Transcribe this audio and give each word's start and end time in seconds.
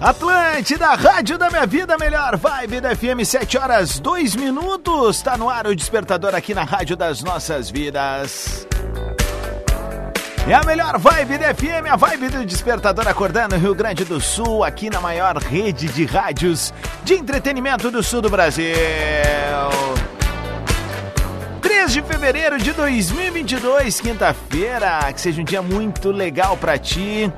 Atlântida, 0.00 0.94
Rádio 0.94 1.36
da 1.36 1.50
Minha 1.50 1.66
Vida, 1.66 1.98
melhor 1.98 2.36
vibe 2.36 2.80
da 2.80 2.94
FM, 2.94 3.24
7 3.24 3.58
horas 3.58 3.98
2 3.98 4.36
minutos. 4.36 5.20
Tá 5.20 5.36
no 5.36 5.50
ar 5.50 5.66
o 5.66 5.74
despertador 5.74 6.36
aqui 6.36 6.54
na 6.54 6.62
Rádio 6.62 6.96
das 6.96 7.20
Nossas 7.20 7.68
Vidas. 7.68 8.64
É 10.46 10.54
a 10.54 10.62
melhor 10.62 10.98
vibe 10.98 11.38
da 11.38 11.52
FM, 11.52 11.90
a 11.90 11.96
vibe 11.96 12.28
do 12.28 12.46
despertador 12.46 13.08
acordando 13.08 13.56
Rio 13.56 13.74
Grande 13.74 14.04
do 14.04 14.20
Sul, 14.20 14.62
aqui 14.62 14.88
na 14.88 15.00
maior 15.00 15.36
rede 15.36 15.88
de 15.88 16.04
rádios 16.04 16.72
de 17.02 17.14
entretenimento 17.14 17.90
do 17.90 18.00
sul 18.00 18.22
do 18.22 18.30
Brasil. 18.30 18.76
3 21.60 21.92
de 21.92 22.02
fevereiro 22.02 22.56
de 22.56 22.72
2022, 22.72 24.00
quinta-feira. 24.00 25.12
Que 25.12 25.20
seja 25.20 25.40
um 25.40 25.44
dia 25.44 25.60
muito 25.60 26.12
legal 26.12 26.56
pra 26.56 26.78
ti. 26.78 27.32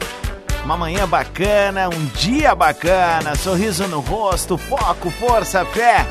Uma 0.65 0.77
manhã 0.77 1.09
bacana, 1.09 1.89
um 1.89 2.07
dia 2.15 2.55
bacana, 2.55 3.35
sorriso 3.35 3.89
no 3.89 4.01
rosto, 4.01 4.57
foco, 4.59 5.11
força, 5.11 5.65
fé. 5.65 6.07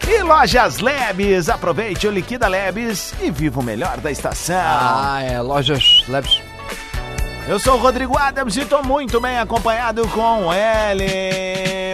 E 0.06 0.22
Lojas 0.22 0.80
Lebes, 0.80 1.48
aproveite 1.48 2.06
o 2.06 2.11
Liquida 2.11 2.46
Lebes 2.46 3.14
e 3.23 3.30
viva 3.30 3.61
o 3.61 3.62
melhor 3.62 3.96
da 3.98 4.11
estação. 4.11 4.61
Ah, 4.61 5.23
é, 5.23 5.40
lojas 5.40 6.05
Labs. 6.08 6.42
Eu 7.48 7.61
sou 7.61 7.74
o 7.74 7.79
Rodrigo 7.79 8.18
Adams 8.18 8.56
e 8.56 8.62
estou 8.62 8.83
muito 8.83 9.20
bem 9.20 9.39
acompanhado 9.39 10.06
com 10.08 10.52
ele, 10.52 11.05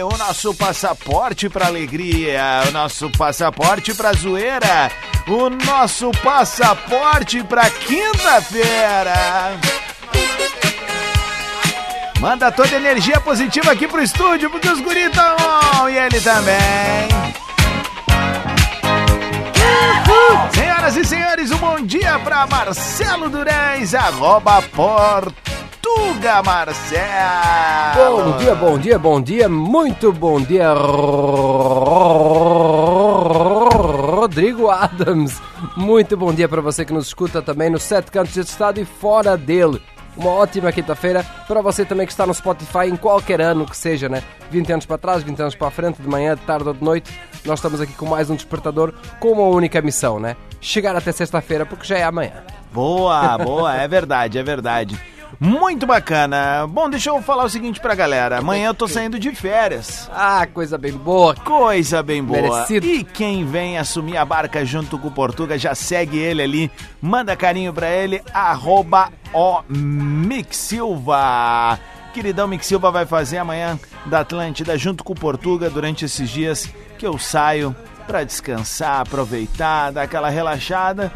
o 0.07 0.17
nosso 0.17 0.53
passaporte 0.53 1.49
para 1.49 1.67
alegria, 1.67 2.63
o 2.67 2.71
nosso 2.71 3.09
passaporte 3.09 3.93
para 3.93 4.13
zoeira, 4.13 4.91
o 5.27 5.49
nosso 5.49 6.11
passaporte 6.23 7.43
para 7.43 7.69
quinta-feira. 7.69 9.13
Manda 12.19 12.51
toda 12.51 12.75
energia 12.75 13.19
positiva 13.19 13.71
aqui 13.71 13.87
pro 13.87 14.01
estúdio, 14.01 14.49
porque 14.49 14.69
os 14.69 14.79
guris 14.79 15.11
on, 15.17 15.89
e 15.89 15.97
ele 15.97 16.21
também. 16.21 17.09
Senhoras 20.53 20.95
e 20.97 21.05
senhores, 21.05 21.51
um 21.51 21.57
bom 21.57 21.81
dia 21.81 22.19
para 22.19 22.47
Marcelo 22.47 23.29
Durães, 23.29 23.93
arroba 23.93 24.61
Portuga 25.83 26.41
Marcelo. 26.41 27.03
Bom 27.93 28.37
dia, 28.37 28.55
bom 28.55 28.79
dia, 28.79 28.97
bom 28.97 29.21
dia, 29.21 29.49
muito 29.49 30.13
bom 30.13 30.39
dia, 30.39 30.73
Rodrigo 34.15 34.69
Adams. 34.69 35.41
Muito 35.75 36.15
bom 36.15 36.33
dia 36.33 36.47
para 36.47 36.61
você 36.61 36.85
que 36.85 36.93
nos 36.93 37.07
escuta 37.07 37.41
também 37.41 37.69
nos 37.69 37.83
sete 37.83 38.09
cantos 38.09 38.33
deste 38.33 38.51
estado 38.51 38.79
e 38.79 38.85
fora 38.85 39.35
dele. 39.35 39.81
Uma 40.15 40.29
ótima 40.29 40.71
quinta-feira 40.71 41.21
para 41.47 41.61
você 41.61 41.83
também 41.83 42.05
que 42.05 42.13
está 42.13 42.25
no 42.25 42.33
Spotify 42.33 42.87
em 42.87 42.95
qualquer 42.95 43.41
ano 43.41 43.65
que 43.65 43.75
seja, 43.75 44.07
né? 44.07 44.23
20 44.51 44.71
anos 44.71 44.85
para 44.85 44.97
trás, 44.97 45.21
20 45.21 45.41
anos 45.41 45.55
para 45.55 45.67
a 45.67 45.71
frente, 45.71 46.01
de 46.01 46.07
manhã, 46.07 46.35
de 46.35 46.41
tarde 46.43 46.67
ou 46.67 46.73
de 46.73 46.83
noite. 46.83 47.11
Nós 47.43 47.59
estamos 47.59 47.81
aqui 47.81 47.93
com 47.93 48.05
mais 48.05 48.29
um 48.29 48.35
despertador 48.35 48.93
com 49.19 49.33
uma 49.33 49.47
única 49.47 49.81
missão, 49.81 50.17
né? 50.17 50.37
Chegar 50.61 50.95
até 50.95 51.11
sexta-feira 51.11 51.65
porque 51.65 51.85
já 51.85 51.97
é 51.97 52.03
amanhã. 52.03 52.43
Boa, 52.71 53.37
boa, 53.37 53.75
é 53.75 53.85
verdade, 53.87 54.37
é 54.37 54.43
verdade. 54.43 55.13
Muito 55.39 55.85
bacana. 55.85 56.65
Bom, 56.67 56.89
deixa 56.89 57.09
eu 57.09 57.21
falar 57.21 57.43
o 57.45 57.49
seguinte 57.49 57.79
pra 57.79 57.95
galera. 57.95 58.39
Amanhã 58.39 58.67
eu 58.67 58.73
tô 58.73 58.87
saindo 58.87 59.19
de 59.19 59.33
férias. 59.35 60.09
Ah, 60.13 60.45
coisa 60.45 60.77
bem 60.77 60.93
boa. 60.93 61.35
Coisa 61.35 62.01
bem 62.01 62.23
boa. 62.23 62.41
Merecido. 62.41 62.85
E 62.85 63.03
quem 63.03 63.45
vem 63.45 63.77
assumir 63.77 64.17
a 64.17 64.25
barca 64.25 64.65
junto 64.65 64.97
com 64.97 65.07
o 65.07 65.11
Portuga, 65.11 65.57
já 65.57 65.75
segue 65.75 66.17
ele 66.17 66.41
ali. 66.41 66.71
Manda 67.01 67.35
carinho 67.35 67.73
pra 67.73 67.89
ele, 67.89 68.21
arroba 68.33 69.09
o 69.33 69.61
Mick 69.67 70.55
Silva. 70.55 71.79
Queridão 72.13 72.47
Mick 72.47 72.65
Silva 72.65 72.91
vai 72.91 73.05
fazer 73.05 73.39
amanhã 73.39 73.79
da 74.05 74.19
Atlântida 74.19 74.77
junto 74.77 75.03
com 75.03 75.13
o 75.13 75.19
Portuga 75.19 75.69
durante 75.69 76.05
esses 76.05 76.29
dias 76.29 76.69
que 76.97 77.07
eu 77.07 77.17
saio 77.17 77.75
pra 78.05 78.23
descansar, 78.23 78.99
aproveitar, 78.99 79.91
dar 79.91 80.03
aquela 80.03 80.29
relaxada. 80.29 81.11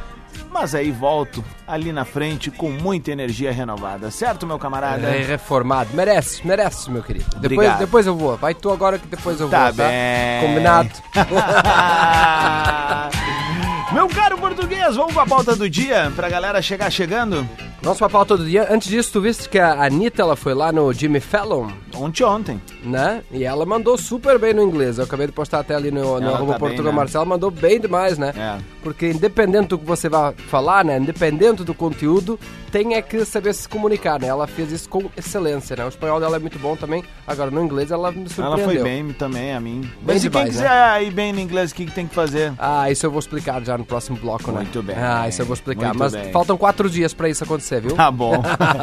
Mas 0.52 0.74
aí 0.76 0.92
volto 0.92 1.44
ali 1.68 1.92
na 1.92 2.06
frente 2.06 2.50
com 2.52 2.70
muita 2.70 3.12
energia 3.12 3.52
renovada, 3.52 4.10
certo, 4.12 4.46
meu 4.48 4.58
camarada? 4.58 5.08
É 5.08 5.22
reformado. 5.24 5.90
Merece, 5.94 6.46
merece, 6.46 6.90
meu 6.90 7.04
querido. 7.04 7.26
Depois, 7.36 7.54
Obrigado. 7.54 7.80
depois 7.80 8.08
eu 8.08 8.16
vou. 8.16 8.38
Vai 8.38 8.54
tu 8.54 8.72
agora 8.72 8.98
que 8.98 9.08
depois 9.08 9.40
eu 9.40 9.50
Tá 9.50 9.66
vou, 9.66 9.74
tá? 9.74 9.84
bem. 9.84 10.42
Combinado. 10.42 10.90
Meu 13.94 14.08
caro 14.10 14.38
português, 14.38 14.96
vamos 14.96 15.14
pra 15.14 15.26
pauta 15.26 15.56
do 15.56 15.70
dia 15.70 16.12
pra 16.16 16.30
galera 16.30 16.62
chegar 16.62 16.90
chegando? 16.92 17.48
Nosso 17.82 18.00
papel 18.00 18.26
todo 18.26 18.46
dia. 18.46 18.68
Antes 18.72 18.90
disso, 18.90 19.12
tu 19.14 19.22
viste 19.22 19.48
que 19.48 19.60
a 19.60 19.84
Anitta 19.84 20.22
ela 20.22 20.36
foi 20.36 20.54
lá 20.54 20.72
no 20.72 20.92
Jimmy 20.92 21.20
Fallon, 21.20 21.70
Ontem 21.96 22.24
ontem. 22.24 22.62
né? 22.84 23.22
E 23.32 23.44
ela 23.44 23.66
mandou 23.66 23.98
super 23.98 24.38
bem 24.40 24.54
no 24.54 24.62
inglês. 24.64 24.98
Eu 24.98 25.04
acabei 25.06 25.28
de 25.28 25.32
postar 25.34 25.60
até 25.60 25.76
ali 25.76 25.92
no, 25.92 26.20
no 26.20 26.28
Ela 26.28 26.36
arroba 26.38 26.54
tá 26.54 26.60
bem, 26.60 26.68
Portugal 26.68 26.92
né? 26.92 26.98
Marcelo, 26.98 27.26
mandou 27.26 27.50
bem 27.52 27.80
demais, 27.80 28.18
né? 28.18 28.34
É. 28.36 28.58
Porque 28.84 29.10
independente 29.12 29.68
do 29.70 29.78
que 29.78 29.86
você 29.86 30.10
vai 30.10 30.34
falar, 30.34 30.84
né? 30.84 30.98
Independente 30.98 31.64
do 31.64 31.74
conteúdo, 31.74 32.40
tem 32.72 32.96
é 32.96 33.02
que 33.02 33.24
saber 33.26 33.54
se 33.54 33.70
comunicar, 33.70 34.20
né? 34.20 34.28
Ela 34.28 34.48
fez 34.48 34.72
isso 34.72 34.90
com 34.90 35.04
excelência, 35.16 35.76
né? 35.76 35.86
O 35.86 35.90
espanhol 35.90 36.20
dela 36.20 36.36
é 36.36 36.40
muito 36.40 36.58
bom 36.60 36.76
também. 36.76 37.04
Agora, 37.28 37.50
no 37.52 37.62
inglês, 37.64 37.92
ela 37.92 38.12
me 38.12 38.20
Ela 38.22 38.30
surpreendeu. 38.30 38.66
foi 38.66 38.84
bem 38.84 39.14
também, 39.14 39.54
a 39.54 39.60
mim. 39.60 39.82
Bem 39.82 39.92
Mas 40.04 40.24
e 40.24 40.30
quem 40.30 40.42
demais, 40.46 40.50
quiser 40.50 41.04
ir 41.04 41.12
bem 41.12 41.32
no 41.32 41.40
inglês, 41.40 41.72
o 41.72 41.76
que, 41.76 41.86
que 41.86 41.92
tem 41.92 42.08
que 42.08 42.16
fazer? 42.16 42.54
Ah, 42.58 42.90
isso 42.92 43.06
eu 43.06 43.12
vou 43.12 43.20
explicar 43.20 43.64
já 43.64 43.78
no 43.78 43.86
próximo 43.86 44.18
bloco, 44.18 44.52
né? 44.52 44.62
Muito 44.62 44.82
bem. 44.84 44.96
Ah, 44.98 45.28
isso 45.28 45.42
eu 45.42 45.46
vou 45.46 45.54
explicar. 45.54 45.88
Muito 45.88 46.00
Mas 46.00 46.14
bem. 46.14 46.32
faltam 46.32 46.58
quatro 46.58 46.90
dias 46.90 47.14
pra 47.14 47.30
isso 47.30 47.44
acontecer, 47.44 47.67
viu? 47.76 47.96
Tá 47.96 48.10
bom. 48.10 48.42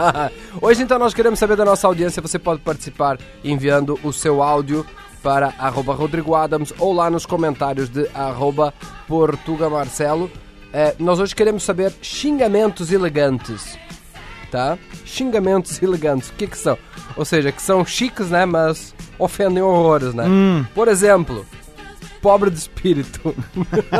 Hoje, 0.60 0.82
então, 0.82 0.98
nós 0.98 1.14
queremos 1.14 1.38
saber 1.38 1.56
da 1.56 1.64
nossa 1.64 1.86
audiência. 1.86 2.20
Você 2.22 2.38
pode 2.38 2.60
participar 2.60 3.19
enviando 3.42 3.98
o 4.02 4.12
seu 4.12 4.42
áudio 4.42 4.86
para 5.22 5.54
arroba 5.58 5.94
Rodrigo 5.94 6.34
Adams 6.34 6.72
ou 6.78 6.92
lá 6.92 7.08
nos 7.08 7.25
comentários 7.25 7.88
de 7.88 8.08
arroba 8.14 8.75
Portuga 9.08 9.70
Marcelo. 9.70 10.31
É, 10.72 10.94
nós 10.98 11.19
hoje 11.19 11.34
queremos 11.34 11.62
saber 11.62 11.92
xingamentos 12.02 12.92
elegantes. 12.92 13.78
Tá? 14.50 14.78
Xingamentos 15.04 15.82
elegantes. 15.82 16.28
O 16.28 16.34
que 16.34 16.46
que 16.46 16.58
são? 16.58 16.76
Ou 17.16 17.25
seja, 17.25 17.50
que 17.50 17.62
são 17.62 17.84
chiques, 17.84 18.28
né? 18.31 18.44
Mas 18.44 18.94
ofendem 19.19 19.62
horrores, 19.62 20.14
né? 20.14 20.25
Por 20.75 20.88
exemplo, 20.88 21.46
pobre 22.25 22.49
de 22.49 22.56
espírito. 22.56 23.37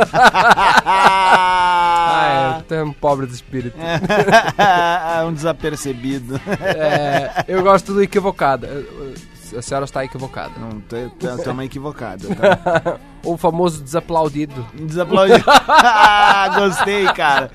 ah, 0.83 2.57
é, 2.57 2.63
tu 2.63 2.73
é 2.73 2.83
um 2.83 2.91
pobre 2.91 3.27
de 3.27 3.33
espírito. 3.33 3.77
um 5.27 5.31
desapercebido. 5.31 6.41
É, 6.59 7.45
eu 7.47 7.61
gosto 7.61 7.93
do 7.93 8.01
equivocado. 8.01 8.67
a 9.55 9.61
senhora 9.61 9.85
está 9.85 10.03
equivocada. 10.03 10.53
Não, 10.59 10.81
estamos 11.37 11.65
equivocados. 11.65 12.27
Tá? 12.29 12.97
o 13.23 13.37
famoso 13.37 13.83
desaplaudido. 13.83 14.65
Desaplaudido. 14.73 15.45
Gostei, 16.57 17.05
cara. 17.13 17.51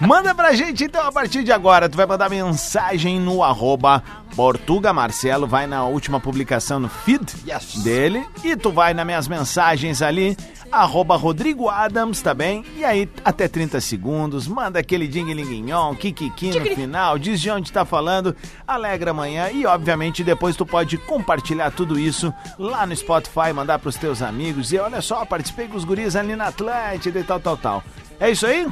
Manda 0.00 0.34
pra 0.34 0.52
gente 0.52 0.82
então 0.82 1.06
a 1.06 1.12
partir 1.12 1.44
de 1.44 1.52
agora. 1.52 1.88
Tu 1.88 1.96
vai 1.96 2.06
mandar 2.06 2.28
mensagem 2.28 3.20
no 3.20 3.44
arroba 3.44 4.02
Portuga 4.34 4.92
Marcelo. 4.92 5.46
Vai 5.46 5.66
na 5.66 5.84
última 5.84 6.20
publicação 6.20 6.78
no 6.80 6.88
feed 6.88 7.34
Yes. 7.46 7.82
dele. 7.82 8.24
E 8.44 8.56
tu 8.56 8.70
vai 8.70 8.94
nas 8.94 9.06
minhas 9.06 9.28
mensagens 9.28 10.02
ali. 10.02 10.36
Arroba 10.70 11.16
Rodrigo 11.16 11.70
Adams, 11.70 12.20
tá 12.20 12.34
bem? 12.34 12.62
E 12.76 12.84
aí, 12.84 13.08
até 13.24 13.48
30 13.48 13.80
segundos, 13.80 14.46
manda 14.46 14.78
aquele 14.78 15.08
ding-linguinhon, 15.08 15.94
kikiki 15.94 16.58
no 16.58 16.66
final, 16.74 17.18
diz 17.18 17.40
de 17.40 17.50
onde 17.50 17.72
tá 17.72 17.86
falando, 17.86 18.36
alegra 18.66 19.12
amanhã 19.12 19.48
e, 19.50 19.64
obviamente, 19.64 20.22
depois 20.22 20.56
tu 20.56 20.66
pode 20.66 20.98
compartilhar 20.98 21.70
tudo 21.70 21.98
isso 21.98 22.34
lá 22.58 22.84
no 22.86 22.94
Spotify, 22.94 23.50
mandar 23.54 23.78
pros 23.78 23.96
teus 23.96 24.20
amigos 24.20 24.70
e 24.70 24.76
olha 24.78 25.00
só, 25.00 25.24
participei 25.24 25.68
com 25.68 25.76
os 25.78 25.84
guris 25.84 26.14
ali 26.14 26.36
na 26.36 26.48
Atlântida 26.48 27.18
e 27.18 27.24
tal, 27.24 27.40
tal, 27.40 27.56
tal. 27.56 27.82
É 28.20 28.30
isso 28.30 28.44
aí? 28.46 28.66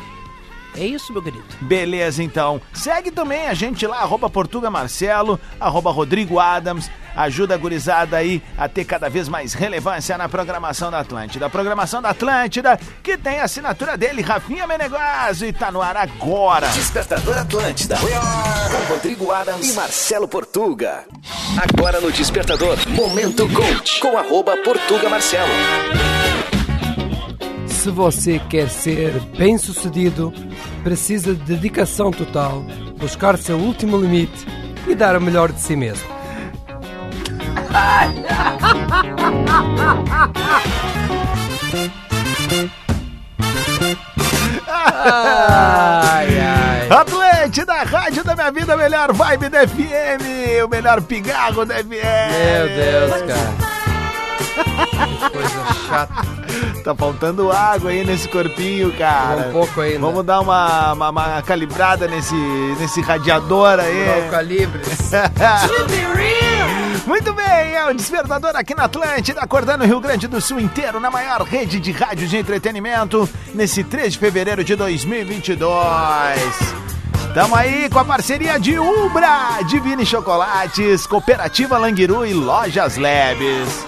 É 0.76 0.84
isso, 0.84 1.12
meu 1.12 1.22
querido. 1.22 1.44
Beleza, 1.60 2.22
então. 2.22 2.60
Segue 2.72 3.10
também 3.10 3.46
a 3.46 3.54
gente 3.54 3.86
lá, 3.86 3.98
arroba 4.00 4.28
Portuga 4.28 4.70
Marcelo, 4.70 5.40
arroba 5.58 5.90
Rodrigo 5.90 6.38
Adams. 6.38 6.90
Ajuda 7.16 7.54
a 7.54 7.56
gurizada 7.56 8.18
aí 8.18 8.42
a 8.58 8.68
ter 8.68 8.84
cada 8.84 9.08
vez 9.08 9.26
mais 9.26 9.54
relevância 9.54 10.18
na 10.18 10.28
programação 10.28 10.90
da 10.90 11.00
Atlântida. 11.00 11.46
A 11.46 11.50
programação 11.50 12.02
da 12.02 12.10
Atlântida, 12.10 12.78
que 13.02 13.16
tem 13.16 13.40
a 13.40 13.44
assinatura 13.44 13.96
dele, 13.96 14.20
Rafinha 14.20 14.66
Menegazzo, 14.66 15.46
e 15.46 15.52
tá 15.52 15.72
no 15.72 15.80
ar 15.80 15.96
agora. 15.96 16.68
Despertador 16.68 17.38
Atlântida. 17.38 17.96
Com 17.96 18.92
Rodrigo 18.92 19.32
Adams 19.32 19.70
e 19.70 19.72
Marcelo 19.72 20.28
Portuga. 20.28 21.04
Agora 21.56 22.00
no 22.00 22.12
Despertador, 22.12 22.76
Momento 22.88 23.48
Coach. 23.48 23.98
Com 24.00 24.18
arroba 24.18 24.54
Portuga 24.58 25.08
Marcelo. 25.08 25.52
Se 27.86 27.92
você 27.92 28.40
quer 28.50 28.68
ser 28.68 29.12
bem 29.38 29.56
sucedido, 29.56 30.34
precisa 30.82 31.32
de 31.32 31.44
dedicação 31.44 32.10
total, 32.10 32.64
buscar 32.98 33.38
seu 33.38 33.56
último 33.56 33.96
limite 33.96 34.44
e 34.88 34.94
dar 34.96 35.14
o 35.14 35.20
melhor 35.20 35.52
de 35.52 35.60
si 35.60 35.76
mesmo. 35.76 36.04
Ai, 37.72 38.24
ai. 46.40 46.88
Atlântida, 46.90 47.84
rádio 47.84 48.24
da 48.24 48.34
minha 48.34 48.50
vida, 48.50 48.76
melhor 48.76 49.12
vibe 49.12 49.48
da 49.48 49.60
FM, 49.68 50.64
o 50.64 50.68
melhor 50.68 51.00
pigarro 51.02 51.64
da 51.64 51.76
FM. 51.76 51.84
Meu 51.84 52.66
Deus, 52.66 53.22
cara. 53.32 53.75
Coisa 55.32 55.64
chata. 55.88 56.36
Tá 56.82 56.94
faltando 56.94 57.50
água 57.50 57.90
aí 57.90 58.04
nesse 58.04 58.28
corpinho, 58.28 58.92
cara. 58.92 59.48
Um 59.48 59.52
pouco 59.52 59.80
ainda. 59.80 59.98
Vamos 59.98 60.24
dar 60.24 60.40
uma, 60.40 60.92
uma, 60.92 61.10
uma 61.10 61.42
calibrada 61.42 62.06
nesse, 62.06 62.34
nesse 62.78 63.00
radiador 63.00 63.80
aí. 63.80 64.22
Não 64.22 64.30
calibres. 64.30 65.10
Muito 67.06 67.32
bem, 67.32 67.74
é 67.74 67.88
o 67.88 67.94
Despertador 67.94 68.56
aqui 68.56 68.74
na 68.74 68.84
Atlântida, 68.84 69.40
acordando 69.40 69.84
o 69.84 69.86
Rio 69.86 70.00
Grande 70.00 70.26
do 70.26 70.40
Sul 70.40 70.58
inteiro, 70.58 70.98
na 70.98 71.08
maior 71.08 71.42
rede 71.42 71.78
de 71.78 71.92
rádio 71.92 72.26
de 72.26 72.36
entretenimento, 72.36 73.28
nesse 73.54 73.84
3 73.84 74.14
de 74.14 74.18
fevereiro 74.18 74.64
de 74.64 74.74
2022. 74.74 76.95
Tamo 77.36 77.54
aí 77.54 77.90
com 77.90 77.98
a 77.98 78.04
parceria 78.04 78.58
de 78.58 78.78
Ubra, 78.78 79.58
Divine 79.68 80.06
Chocolates, 80.06 81.06
Cooperativa 81.06 81.76
Languiru 81.76 82.24
e 82.24 82.32
Lojas 82.32 82.96
Labs. 82.96 83.84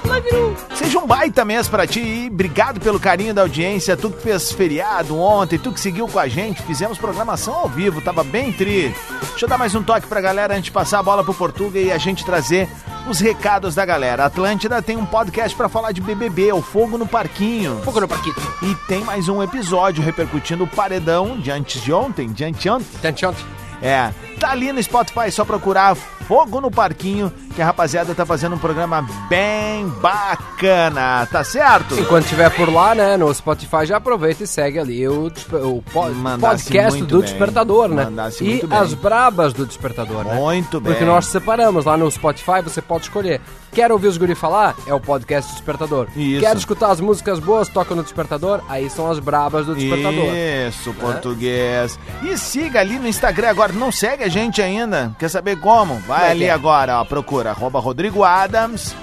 Seja 0.75 0.99
um 0.99 1.07
baita 1.07 1.47
mês 1.47 1.67
pra 1.67 1.87
ti 1.87 1.99
e 1.99 2.29
obrigado 2.31 2.79
pelo 2.79 3.01
carinho 3.01 3.33
da 3.33 3.41
audiência. 3.41 3.97
Tu 3.97 4.11
que 4.11 4.23
fez 4.23 4.53
feriado 4.53 5.19
ontem, 5.19 5.59
tu 5.59 5.73
que 5.73 5.81
seguiu 5.81 6.07
com 6.07 6.19
a 6.19 6.29
gente, 6.29 6.61
fizemos 6.61 6.99
programação 6.99 7.55
ao 7.55 7.71
vivo, 7.71 8.03
tava 8.03 8.23
bem 8.23 8.53
tri. 8.53 8.95
Deixa 9.39 9.47
eu 9.47 9.51
dar 9.51 9.57
mais 9.59 9.73
um 9.73 9.85
toque 9.85 10.09
pra 10.09 10.21
galera 10.21 10.55
antes 10.55 10.65
de 10.65 10.73
passar 10.73 10.99
a 10.99 11.03
bola 11.05 11.23
pro 11.23 11.33
Portuga 11.33 11.79
e 11.79 11.93
a 11.93 11.97
gente 11.97 12.25
trazer 12.25 12.69
os 13.09 13.21
recados 13.21 13.73
da 13.73 13.87
galera. 13.87 14.25
A 14.25 14.27
Atlântida 14.27 14.83
tem 14.83 14.97
um 14.97 15.07
podcast 15.07 15.57
pra 15.57 15.69
falar 15.69 15.93
de 15.93 16.01
BBB, 16.01 16.53
o 16.53 16.61
Fogo 16.61 16.99
no 16.99 17.07
Parquinho. 17.07 17.81
Fogo 17.85 18.01
no 18.01 18.09
parquito. 18.09 18.43
E 18.65 18.75
tem 18.89 19.05
mais 19.05 19.29
um 19.29 19.41
episódio 19.41 20.03
repercutindo 20.03 20.65
o 20.65 20.67
paredão 20.67 21.39
de 21.39 21.53
antes 21.53 21.81
de 21.81 21.93
ontem, 21.93 22.33
de 22.33 22.45
anteontem. 22.45 23.13
Tchante, 23.13 23.47
É, 23.81 24.13
tá 24.41 24.51
ali 24.51 24.73
no 24.73 24.83
Spotify, 24.83 25.31
só 25.31 25.45
procurar 25.45 25.95
Fogo 25.95 26.61
no 26.61 26.69
Parquinho, 26.69 27.33
que 27.59 27.63
a 27.63 27.67
rapaziada 27.67 28.15
tá 28.15 28.25
fazendo 28.25 28.55
um 28.55 28.59
programa 28.59 29.05
bem 29.29 29.89
bacana, 30.01 31.27
tá 31.27 31.43
certo? 31.43 31.99
Enquanto 31.99 32.23
estiver 32.23 32.49
por 32.51 32.73
lá, 32.73 32.95
né, 32.95 33.17
no 33.17 33.35
Spotify, 33.35 33.85
já 33.85 33.97
aproveita 33.97 34.45
e 34.45 34.47
segue 34.47 34.79
ali 34.79 35.09
o, 35.09 35.27
o 35.27 35.83
po- 35.83 36.09
Mandasse 36.11 36.67
podcast 36.67 36.99
muito 37.01 37.11
do 37.11 37.19
bem. 37.21 37.29
Despertador, 37.29 37.89
né? 37.89 38.05
Mandasse 38.05 38.45
E 38.45 38.49
muito 38.49 38.73
as 38.73 38.95
brabas 38.95 39.53
do 39.53 39.67
Despertador, 39.67 40.25
né? 40.25 40.35
Muito 40.37 40.81
bem. 40.81 40.93
Porque 40.93 41.05
nós 41.05 41.27
separamos 41.27 41.85
lá 41.85 41.97
no 41.97 42.09
Spotify, 42.09 42.63
você 42.63 42.81
pode 42.81 43.05
escolher. 43.07 43.41
Quer 43.73 43.91
ouvir 43.93 44.07
os 44.07 44.17
guri 44.17 44.35
falar? 44.37 44.75
É 44.87 44.95
o 44.95 45.01
podcast 45.01 45.51
do 45.51 45.55
Despertador. 45.57 46.07
Isso. 46.17 46.41
Quer 46.41 46.57
escutar 46.57 46.91
as 46.93 47.01
músicas 47.01 47.39
boas, 47.41 47.69
toca 47.69 47.93
no 47.95 48.03
Despertador? 48.05 48.61
Aí 48.69 48.89
são 48.89 49.11
as 49.11 49.19
brabas 49.19 49.67
do 49.67 49.75
Despertador. 49.75 50.33
Isso, 50.69 50.95
português. 50.95 51.99
E 52.23 52.39
siga 52.39 52.81
ali 52.81 52.99
no 53.01 53.09
Instagram 53.09 53.51
agora. 53.51 53.73
Não 53.73 53.91
segue 53.93 54.23
a 54.25 54.29
gente 54.29 54.63
ainda? 54.63 55.13
Quer 55.19 55.29
saber 55.29 55.59
como? 55.59 55.97
Vai 56.07 56.19
Como 56.21 56.29
é 56.29 56.31
ali 56.31 56.41
que 56.41 56.47
é? 56.47 56.51
agora, 56.51 57.01
ó. 57.01 57.05
Procura 57.05 57.48
arroba 57.49 57.81
Rodrigo 57.81 58.25
Adams. 58.25 58.95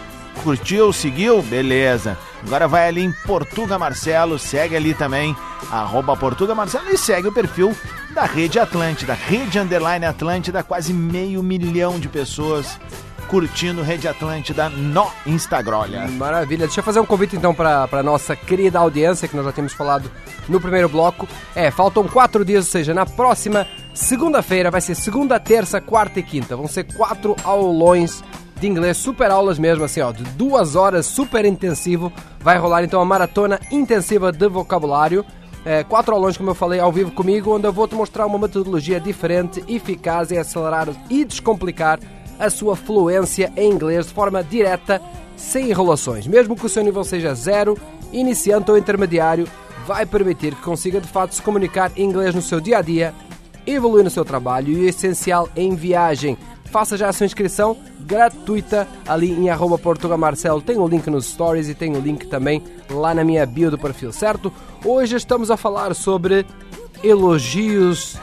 Curtiu, 0.44 0.92
seguiu? 0.92 1.42
Beleza. 1.42 2.18
Agora 2.46 2.68
vai 2.68 2.88
ali 2.88 3.02
em 3.02 3.12
Portuga 3.12 3.80
Marcelo, 3.80 4.38
segue 4.38 4.76
ali 4.76 4.94
também, 4.94 5.36
arroba 5.72 6.16
Portuga 6.16 6.54
Marcelo 6.54 6.90
e 6.90 6.98
segue 6.98 7.28
o 7.28 7.32
perfil 7.32 7.76
da 8.14 8.24
Rede 8.24 8.60
Atlântida, 8.60 9.14
Rede 9.14 9.58
Underline 9.58 10.06
Atlântida, 10.06 10.62
quase 10.62 10.94
meio 10.94 11.42
milhão 11.42 12.00
de 12.00 12.08
pessoas 12.08 12.80
curtindo 13.28 13.82
Rede 13.82 14.08
Atlântida 14.08 14.70
no 14.70 15.08
Instagram. 15.26 15.88
Maravilha. 16.12 16.68
Deixa 16.68 16.82
eu 16.82 16.84
fazer 16.84 17.00
um 17.00 17.06
convite 17.06 17.36
então 17.36 17.54
para 17.54 17.88
para 17.88 18.04
nossa 18.04 18.36
querida 18.36 18.80
audiência 18.80 19.28
que 19.28 19.36
nós 19.36 19.46
já 19.46 19.52
tínhamos 19.52 19.74
falado 19.74 20.10
no 20.48 20.62
primeiro 20.62 20.88
bloco. 20.88 21.28
É, 21.56 21.72
faltam 21.72 22.08
quatro 22.08 22.46
dias, 22.46 22.66
ou 22.66 22.72
seja, 22.72 22.94
na 22.94 23.06
próxima 23.06 23.68
segunda-feira 23.96 24.70
vai 24.70 24.82
ser 24.82 24.94
segunda, 24.94 25.40
terça, 25.40 25.82
quarta 25.82 26.20
e 26.20 26.24
quinta. 26.24 26.56
Vão 26.56 26.68
ser 26.68 26.84
quatro 26.84 27.36
aulões 27.44 28.24
de 28.60 28.68
inglês, 28.68 28.98
super 28.98 29.32
aulas 29.32 29.58
mesmo, 29.58 29.84
assim, 29.84 30.02
ó, 30.02 30.12
de 30.12 30.24
duas 30.24 30.76
horas, 30.76 31.06
super 31.06 31.46
intensivo. 31.46 32.12
Vai 32.40 32.58
rolar 32.58 32.84
então 32.84 33.00
uma 33.00 33.06
maratona 33.06 33.60
intensiva 33.72 34.32
de 34.32 34.48
vocabulário. 34.48 35.26
É, 35.66 35.84
quatro 35.84 36.14
aulões, 36.14 36.38
como 36.38 36.52
eu 36.52 36.56
falei, 36.56 36.80
ao 36.80 36.92
vivo 36.92 37.12
comigo, 37.12 37.56
onde 37.56 37.66
eu 37.66 37.74
vou 37.74 37.88
te 37.88 37.96
mostrar 37.96 38.26
uma 38.28 38.38
metodologia 38.38 39.00
diferente, 39.00 39.64
eficaz 39.68 40.32
em 40.32 40.38
acelerar 40.38 40.90
e 41.10 41.26
descomplicar 41.26 42.00
a 42.38 42.50
sua 42.50 42.76
fluência 42.76 43.52
em 43.58 43.72
inglês 43.72 44.06
de 44.06 44.14
forma 44.14 44.44
direta, 44.44 45.02
sem 45.36 45.70
enrolações. 45.70 46.28
Mesmo 46.28 46.56
que 46.56 46.66
o 46.66 46.70
seu 46.70 46.84
nível 46.84 47.04
seja 47.04 47.34
zero, 47.34 47.78
iniciante 48.12 48.70
ou 48.70 48.78
intermediário, 48.78 49.48
vai 49.86 50.06
permitir 50.06 50.54
que 50.56 50.62
consiga 50.62 51.02
de 51.02 51.08
fato 51.08 51.34
se 51.34 51.42
comunicar 51.42 51.92
em 51.96 52.04
inglês 52.04 52.34
no 52.34 52.42
seu 52.42 52.60
dia 52.60 52.80
a 52.80 52.82
dia, 52.82 53.14
evoluir 53.66 54.04
no 54.04 54.10
seu 54.10 54.26
trabalho 54.26 54.72
e 54.72 54.86
o 54.86 54.90
essencial 54.90 55.50
em 55.56 55.76
viagem. 55.76 56.38
Faça 56.72 56.98
já 56.98 57.10
a 57.10 57.14
sua 57.14 57.26
inscrição 57.26 57.78
gratuita 58.02 58.88
ali 59.08 59.32
em 59.32 59.50
arroba 59.50 59.78
Portuga 59.78 60.18
Marcelo. 60.18 60.62
Tem 60.62 60.78
o 60.78 60.88
link 60.88 61.10
nos 61.10 61.26
stories 61.26 61.70
e 61.70 61.74
tem 61.74 61.96
o 61.96 62.00
link 62.00 62.28
também 62.28 62.62
lá 62.90 63.14
na 63.14 63.24
minha 63.24 63.46
bio 63.46 63.72
do 63.72 63.78
perfil, 63.78 64.12
certo? 64.12 64.52
Hoje 64.84 65.16
estamos 65.16 65.50
a 65.50 65.58
falar 65.58 65.96
sobre 65.96 66.46
elogios 67.04 68.18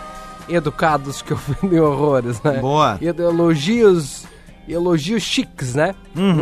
educados 0.49 1.22
que 1.22 1.32
ofendem 1.32 1.80
horrores, 1.80 2.42
né? 2.42 2.58
Boa. 2.58 2.99
Elogios, 3.00 4.25
elogios 4.68 5.22
chiques, 5.22 5.75
né? 5.75 5.94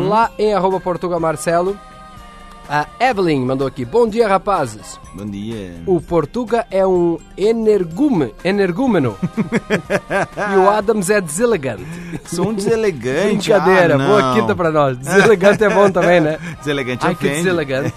Lá 0.07 0.31
em 0.37 0.53
arroba 0.53 0.79
Portuga 0.79 1.19
Marcelo. 1.19 1.77
A 2.69 2.87
Evelyn 2.99 3.41
mandou 3.45 3.67
aqui. 3.67 3.83
Bom 3.83 4.07
dia, 4.07 4.27
rapazes. 4.27 4.97
Bom 5.13 5.25
dia. 5.25 5.73
O 5.85 5.99
Portuga 5.99 6.65
é 6.71 6.87
um 6.87 7.17
energume, 7.37 8.33
energúmeno. 8.45 9.17
e 10.53 10.55
o 10.57 10.69
Adams 10.69 11.09
é 11.09 11.19
deselegante. 11.19 11.85
Sou 12.25 12.49
um 12.49 12.53
deselegante. 12.53 13.49
Brincadeira, 13.51 13.95
ah, 13.95 13.97
não. 13.97 14.07
boa 14.07 14.33
quinta 14.33 14.55
pra 14.55 14.71
nós. 14.71 14.97
Deselegante 14.97 15.63
é 15.65 15.69
bom 15.69 15.91
também, 15.91 16.21
né? 16.21 16.37
Deselegante 16.59 17.05
Ai, 17.05 17.15
que 17.15 17.25
ofende. 17.25 17.43
deselegante. 17.43 17.93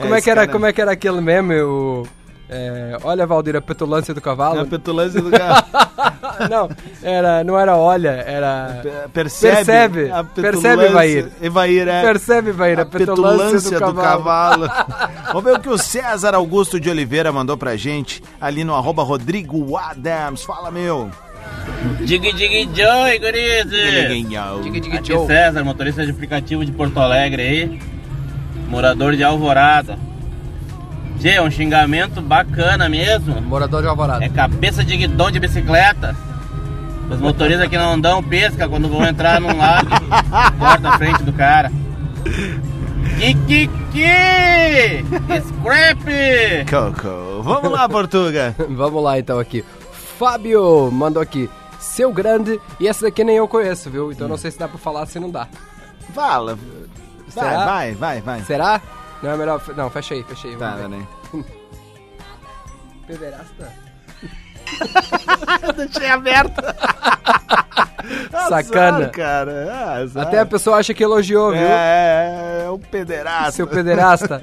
Como 0.00 0.14
é, 0.14 0.20
que 0.20 0.30
era, 0.30 0.40
cara- 0.42 0.52
como 0.52 0.66
é 0.66 0.72
que 0.72 0.80
era 0.80 0.92
aquele 0.92 1.20
meme? 1.20 1.60
O, 1.60 2.06
é, 2.52 2.96
olha, 3.04 3.24
Valdir, 3.26 3.54
a 3.54 3.60
petulância 3.60 4.12
do 4.12 4.20
cavalo. 4.20 4.58
É 4.58 4.62
a 4.62 4.66
petulância 4.66 5.22
do 5.22 5.30
cara. 5.30 5.64
não, 6.50 6.68
era, 7.00 7.44
não 7.44 7.56
era 7.56 7.76
olha, 7.76 8.24
era... 8.26 8.82
Percebe? 9.12 9.54
Percebe. 9.56 10.10
a 10.10 10.24
Percebe, 10.24 10.58
petulância- 10.58 10.86
Evair. 10.88 11.28
Evair, 11.40 11.88
é. 11.88 12.02
Percebe, 12.02 12.50
vai, 12.50 12.74
a 12.74 12.82
a 12.82 12.86
petulância, 12.86 13.78
do 13.78 13.94
cavalo. 13.94 14.68
Vamos 15.32 15.44
ver 15.44 15.54
o 15.58 15.60
que 15.60 15.68
o 15.68 15.78
César 15.78 16.34
Augusto 16.34 16.80
de 16.80 16.90
Oliveira 16.90 17.30
mandou 17.30 17.56
pra 17.56 17.76
gente 17.76 18.20
ali 18.40 18.64
no 18.64 18.74
arroba 18.74 19.04
Rodrigo 19.04 19.76
Adams. 19.76 20.42
Fala, 20.42 20.72
meu. 20.72 21.08
Dig 22.00 22.32
Dig 22.32 22.68
Joy, 22.74 23.18
gurizes! 23.20 24.22
Diga, 24.64 24.98
Aqui 24.98 25.12
Joe. 25.12 25.26
César, 25.26 25.62
motorista 25.62 26.04
de 26.04 26.10
aplicativo 26.10 26.64
de 26.64 26.72
Porto 26.72 26.98
Alegre 26.98 27.42
aí, 27.42 27.80
morador 28.68 29.14
de 29.14 29.22
Alvorada. 29.22 30.09
Tchê, 31.20 31.38
um 31.38 31.50
xingamento 31.50 32.22
bacana 32.22 32.88
mesmo. 32.88 33.42
Morador 33.42 33.82
de 33.82 33.88
Alvorada. 33.88 34.24
É 34.24 34.28
cabeça 34.30 34.82
de 34.82 34.96
guidão 34.96 35.30
de 35.30 35.38
bicicleta. 35.38 36.16
Os 37.10 37.20
motoristas 37.20 37.68
que 37.68 37.76
não 37.76 38.00
dão 38.00 38.22
pesca 38.22 38.66
quando 38.66 38.88
vão 38.88 39.04
entrar 39.04 39.38
num 39.38 39.54
lago, 39.54 39.90
corta 40.58 40.88
a 40.88 40.96
frente 40.96 41.22
do 41.22 41.32
cara. 41.32 41.70
Kikiki! 43.18 43.68
Scrap! 45.46 46.04
Coco. 46.70 47.42
Vamos 47.42 47.70
lá, 47.70 47.86
Portuga. 47.86 48.54
Vamos 48.70 49.02
lá 49.02 49.18
então 49.18 49.38
aqui. 49.38 49.62
Fábio 50.18 50.90
mandou 50.90 51.20
aqui. 51.20 51.50
Seu 51.78 52.10
grande. 52.12 52.58
E 52.78 52.88
essa 52.88 53.04
daqui 53.04 53.22
nem 53.24 53.36
eu 53.36 53.46
conheço, 53.46 53.90
viu? 53.90 54.10
Então 54.10 54.26
não 54.26 54.38
sei 54.38 54.50
se 54.50 54.58
dá 54.58 54.66
pra 54.66 54.78
falar, 54.78 55.04
se 55.04 55.20
não 55.20 55.30
dá. 55.30 55.46
Fala. 56.14 56.58
Vai, 57.34 57.92
vai, 57.92 58.20
vai. 58.22 58.42
Será? 58.42 58.80
Não 59.22 59.30
é 59.30 59.36
melhor. 59.36 59.60
Não, 59.76 59.90
fecha 59.90 60.14
aí, 60.14 60.22
fecha 60.24 60.48
aí. 60.48 60.56
Tá, 60.56 60.76
vamos 60.76 60.90
ver. 60.90 60.96
né? 60.98 61.06
Pederasta. 63.06 63.72
Deixei 65.76 66.08
aberto. 66.08 66.62
Sacana. 68.48 68.98
Azar, 68.98 69.10
cara. 69.10 69.94
Azar. 70.02 70.22
Até 70.26 70.38
a 70.40 70.46
pessoa 70.46 70.78
acha 70.78 70.94
que 70.94 71.04
elogiou, 71.04 71.50
viu? 71.52 71.60
É, 71.60 72.62
é, 72.62 72.64
é 72.66 72.70
um 72.70 72.78
pederasta. 72.78 73.52
Seu 73.52 73.66
pederasta. 73.66 74.40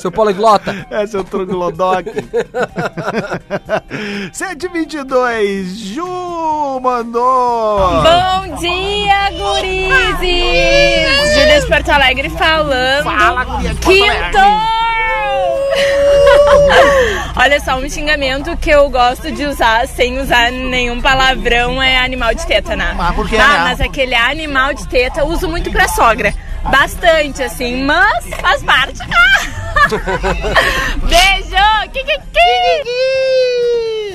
seu 0.00 0.12
poliglota. 0.12 0.86
É, 0.90 1.06
seu 1.06 1.24
troglodoc. 1.24 2.06
722, 4.32 5.76
Ju 5.78 6.80
mandou. 6.80 8.02
Bom 8.02 8.56
dia, 8.56 9.30
gurizes! 9.32 10.65
Porto 11.76 11.90
Alegre 11.90 12.30
falando. 12.30 13.04
Fala, 13.04 13.44
guria 13.44 13.74
de 13.74 13.80
Porto 13.80 13.92
Quinto! 13.92 14.38
Olha 17.38 17.60
só, 17.60 17.76
um 17.76 17.86
xingamento 17.90 18.56
que 18.56 18.70
eu 18.70 18.88
gosto 18.88 19.30
de 19.30 19.44
usar 19.44 19.86
sem 19.86 20.18
usar 20.18 20.50
nenhum 20.50 21.02
palavrão 21.02 21.82
é 21.82 21.98
animal 21.98 22.34
de 22.34 22.46
teta, 22.46 22.74
né? 22.74 22.94
Mas 22.96 23.14
por 23.14 23.28
que, 23.28 23.36
Ah, 23.36 23.48
né? 23.48 23.58
mas 23.64 23.80
aquele 23.82 24.14
animal 24.14 24.72
de 24.72 24.88
teta 24.88 25.20
eu 25.20 25.26
uso 25.26 25.46
muito 25.48 25.70
pra 25.70 25.86
sogra. 25.88 26.32
Bastante, 26.62 27.42
assim, 27.42 27.84
mas 27.84 28.24
faz 28.40 28.62
parte. 28.62 29.00
Beijo! 31.04 31.90
Kikiki! 31.92 32.16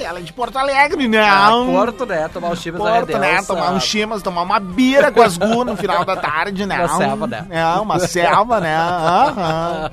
Ela 0.04 0.20
é 0.20 0.22
de 0.22 0.34
Porto 0.34 0.58
Alegre, 0.58 1.08
né? 1.08 1.22
Ah, 1.22 1.52
Porto, 1.66 2.06
né? 2.06 2.30
Tomar 2.34 2.50
o 2.50 2.56
chimas 2.56 2.82
da 2.84 2.92
Porto, 2.92 3.18
né? 3.18 3.42
Tomar 3.44 3.72
um 3.72 3.80
chimas, 3.80 4.22
tomar 4.22 4.42
uma 4.44 4.60
bira 4.60 5.12
com 5.12 5.22
as 5.22 5.38
gu 5.38 5.64
no 5.64 5.76
final 5.78 6.04
da 6.06 6.16
tarde, 6.16 6.66
né? 6.66 6.80
Uma 6.80 6.98
selva, 6.98 7.28
né? 7.28 7.46
É, 7.50 7.66
uma 7.80 8.00
selva, 8.00 8.60
né? 8.60 8.76
Aham. 8.78 9.92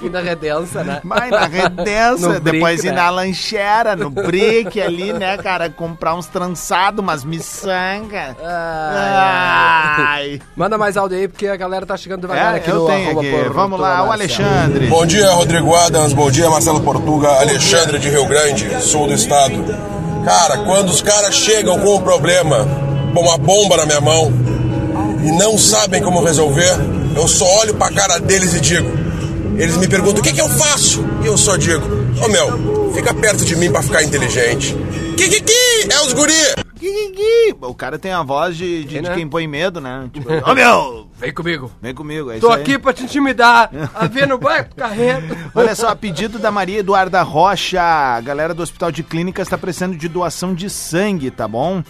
E 0.00 0.08
na 0.08 0.20
redença, 0.20 0.84
né? 0.84 1.00
Vai 1.04 1.30
na 1.30 1.46
redença, 1.46 2.28
No 2.28 2.40
depois 2.40 2.80
brick, 2.80 2.86
ir 2.86 2.90
né? 2.90 2.96
na 3.02 3.10
lanchera, 3.10 3.96
no 3.96 4.10
brick 4.10 4.80
ali, 4.80 5.12
né, 5.12 5.36
cara? 5.38 5.70
Comprar 5.70 6.14
uns 6.14 6.26
trançados, 6.26 7.00
umas 7.00 7.24
miçanga. 7.24 8.36
Ai. 8.42 10.04
Ai. 10.06 10.40
Manda 10.56 10.76
mais 10.78 10.96
áudio 10.96 11.18
aí, 11.18 11.28
porque 11.28 11.46
a 11.46 11.56
galera 11.56 11.86
tá 11.86 11.96
chegando 11.96 12.20
devagar 12.22 12.54
É, 12.54 12.56
aqui 12.58 12.70
eu 12.70 12.80
no 12.80 12.86
tenho 12.86 13.18
aqui. 13.18 13.30
por 13.30 13.52
Vamos 13.52 13.80
lá, 13.80 14.04
o. 14.04 14.12
Alexandre. 14.12 14.86
Bom 14.86 15.04
dia, 15.06 15.30
Rodrigo 15.32 15.74
Adams. 15.74 16.12
Bom 16.12 16.30
dia, 16.30 16.48
Marcelo 16.50 16.80
Portuga. 16.80 17.28
Alexandre 17.40 17.98
de 17.98 18.08
Rio 18.12 18.26
Grande, 18.26 18.68
sul 18.82 19.06
do 19.06 19.14
estado. 19.14 19.54
Cara, 20.22 20.58
quando 20.58 20.90
os 20.90 21.00
caras 21.00 21.34
chegam 21.34 21.78
com 21.78 21.96
um 21.96 22.02
problema, 22.02 22.68
com 23.14 23.20
uma 23.22 23.38
bomba 23.38 23.78
na 23.78 23.86
minha 23.86 24.02
mão, 24.02 24.30
e 25.24 25.32
não 25.32 25.56
sabem 25.56 26.02
como 26.02 26.22
resolver, 26.22 26.76
eu 27.16 27.26
só 27.26 27.46
olho 27.60 27.74
pra 27.74 27.90
cara 27.90 28.18
deles 28.18 28.52
e 28.52 28.60
digo. 28.60 28.86
Eles 29.56 29.78
me 29.78 29.88
perguntam 29.88 30.20
o 30.20 30.22
que, 30.22 30.34
que 30.34 30.42
eu 30.42 30.48
faço? 30.50 31.02
E 31.22 31.26
eu 31.26 31.38
só 31.38 31.56
digo: 31.56 31.84
Ô 32.22 32.28
meu, 32.28 32.92
fica 32.94 33.14
perto 33.14 33.46
de 33.46 33.56
mim 33.56 33.72
pra 33.72 33.82
ficar 33.82 34.02
inteligente. 34.02 34.76
Que 35.16 35.30
que 35.30 35.40
que? 35.40 35.88
É 35.90 36.00
os 36.02 36.12
guri! 36.12 36.61
O 37.60 37.74
cara 37.74 37.98
tem 37.98 38.12
a 38.12 38.22
voz 38.22 38.56
de, 38.56 38.84
de, 38.84 38.88
de 38.94 39.00
né? 39.02 39.14
quem 39.14 39.28
põe 39.28 39.46
medo, 39.46 39.80
né? 39.80 40.08
Tipo, 40.12 40.28
ô 40.50 40.54
meu, 40.54 41.08
Vem 41.18 41.32
comigo. 41.32 41.70
vem 41.80 41.94
comigo. 41.94 42.30
É 42.30 42.38
Tô 42.38 42.50
aqui 42.50 42.78
pra 42.78 42.92
te 42.92 43.04
intimidar. 43.04 43.70
A 43.94 44.06
ver 44.06 44.26
no 44.26 44.38
banco, 44.38 44.74
carreta. 44.74 45.36
Olha 45.54 45.74
só, 45.74 45.88
a 45.88 45.96
pedido 45.96 46.38
da 46.38 46.50
Maria 46.50 46.80
Eduarda 46.80 47.22
Rocha, 47.22 47.80
a 47.80 48.20
galera 48.20 48.52
do 48.52 48.62
Hospital 48.62 48.90
de 48.90 49.02
Clínicas 49.02 49.46
está 49.46 49.56
precisando 49.56 49.96
de 49.96 50.08
doação 50.08 50.54
de 50.54 50.68
sangue, 50.68 51.30
tá 51.30 51.46
bom? 51.46 51.82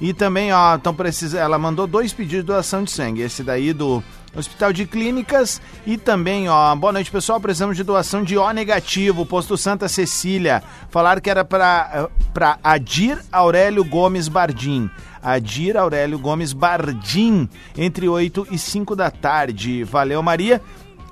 E 0.00 0.12
também, 0.12 0.52
ó, 0.52 0.76
estão 0.76 0.92
precisando. 0.94 1.40
Ela 1.40 1.58
mandou 1.58 1.86
dois 1.86 2.12
pedidos 2.12 2.40
de 2.40 2.46
doação 2.46 2.84
de 2.84 2.90
sangue. 2.90 3.22
Esse 3.22 3.42
daí 3.42 3.72
do 3.72 4.02
Hospital 4.36 4.72
de 4.72 4.86
Clínicas 4.86 5.60
e 5.86 5.96
também, 5.96 6.48
ó, 6.48 6.74
boa 6.74 6.92
noite 6.92 7.10
pessoal, 7.10 7.40
precisamos 7.40 7.76
de 7.76 7.84
doação 7.84 8.22
de 8.22 8.36
O 8.36 8.52
negativo, 8.52 9.24
posto 9.24 9.56
Santa 9.56 9.88
Cecília. 9.88 10.62
Falaram 10.90 11.20
que 11.20 11.30
era 11.30 11.44
para 11.44 12.08
para 12.32 12.58
Adir 12.62 13.18
Aurélio 13.30 13.84
Gomes 13.84 14.26
Bardim. 14.26 14.90
Adir 15.22 15.76
Aurélio 15.76 16.18
Gomes 16.18 16.52
Bardim, 16.52 17.48
entre 17.76 18.08
8 18.08 18.48
e 18.50 18.58
5 18.58 18.96
da 18.96 19.10
tarde. 19.10 19.84
Valeu, 19.84 20.22
Maria. 20.22 20.60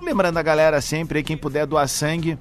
Lembrando 0.02 0.38
a 0.38 0.42
galera 0.42 0.80
sempre 0.80 1.22
quem 1.22 1.36
puder 1.36 1.64
doar 1.64 1.88
sangue. 1.88 2.36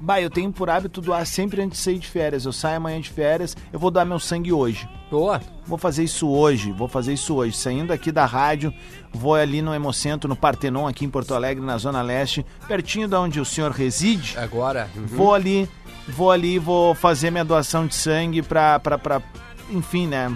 Bah, 0.00 0.20
eu 0.20 0.30
tenho 0.30 0.52
por 0.52 0.70
hábito 0.70 1.00
doar 1.00 1.26
sempre 1.26 1.60
antes 1.60 1.78
de 1.78 1.84
sair 1.84 1.98
de 1.98 2.06
férias. 2.06 2.44
Eu 2.44 2.52
saio 2.52 2.76
amanhã 2.76 3.00
de 3.00 3.10
férias, 3.10 3.56
eu 3.72 3.78
vou 3.78 3.90
doar 3.90 4.06
meu 4.06 4.18
sangue 4.18 4.52
hoje. 4.52 4.88
Boa. 5.10 5.40
Vou 5.66 5.78
fazer 5.78 6.04
isso 6.04 6.28
hoje, 6.28 6.70
vou 6.72 6.88
fazer 6.88 7.12
isso 7.12 7.34
hoje. 7.34 7.56
Saindo 7.56 7.92
aqui 7.92 8.12
da 8.12 8.24
rádio, 8.24 8.72
vou 9.12 9.34
ali 9.34 9.60
no 9.60 9.74
Hemocentro, 9.74 10.28
no 10.28 10.36
Partenon, 10.36 10.86
aqui 10.86 11.04
em 11.04 11.10
Porto 11.10 11.34
Alegre, 11.34 11.64
na 11.64 11.78
Zona 11.78 12.02
Leste, 12.02 12.44
pertinho 12.66 13.08
da 13.08 13.20
onde 13.20 13.40
o 13.40 13.44
senhor 13.44 13.70
reside. 13.72 14.38
Agora. 14.38 14.88
uhum. 14.94 15.06
Vou 15.06 15.34
ali, 15.34 15.68
vou 16.06 16.30
ali, 16.30 16.58
vou 16.58 16.94
fazer 16.94 17.30
minha 17.30 17.44
doação 17.44 17.86
de 17.86 17.94
sangue 17.94 18.42
pra, 18.42 18.78
pra, 18.78 18.98
pra 18.98 19.22
enfim, 19.70 20.06
né? 20.06 20.34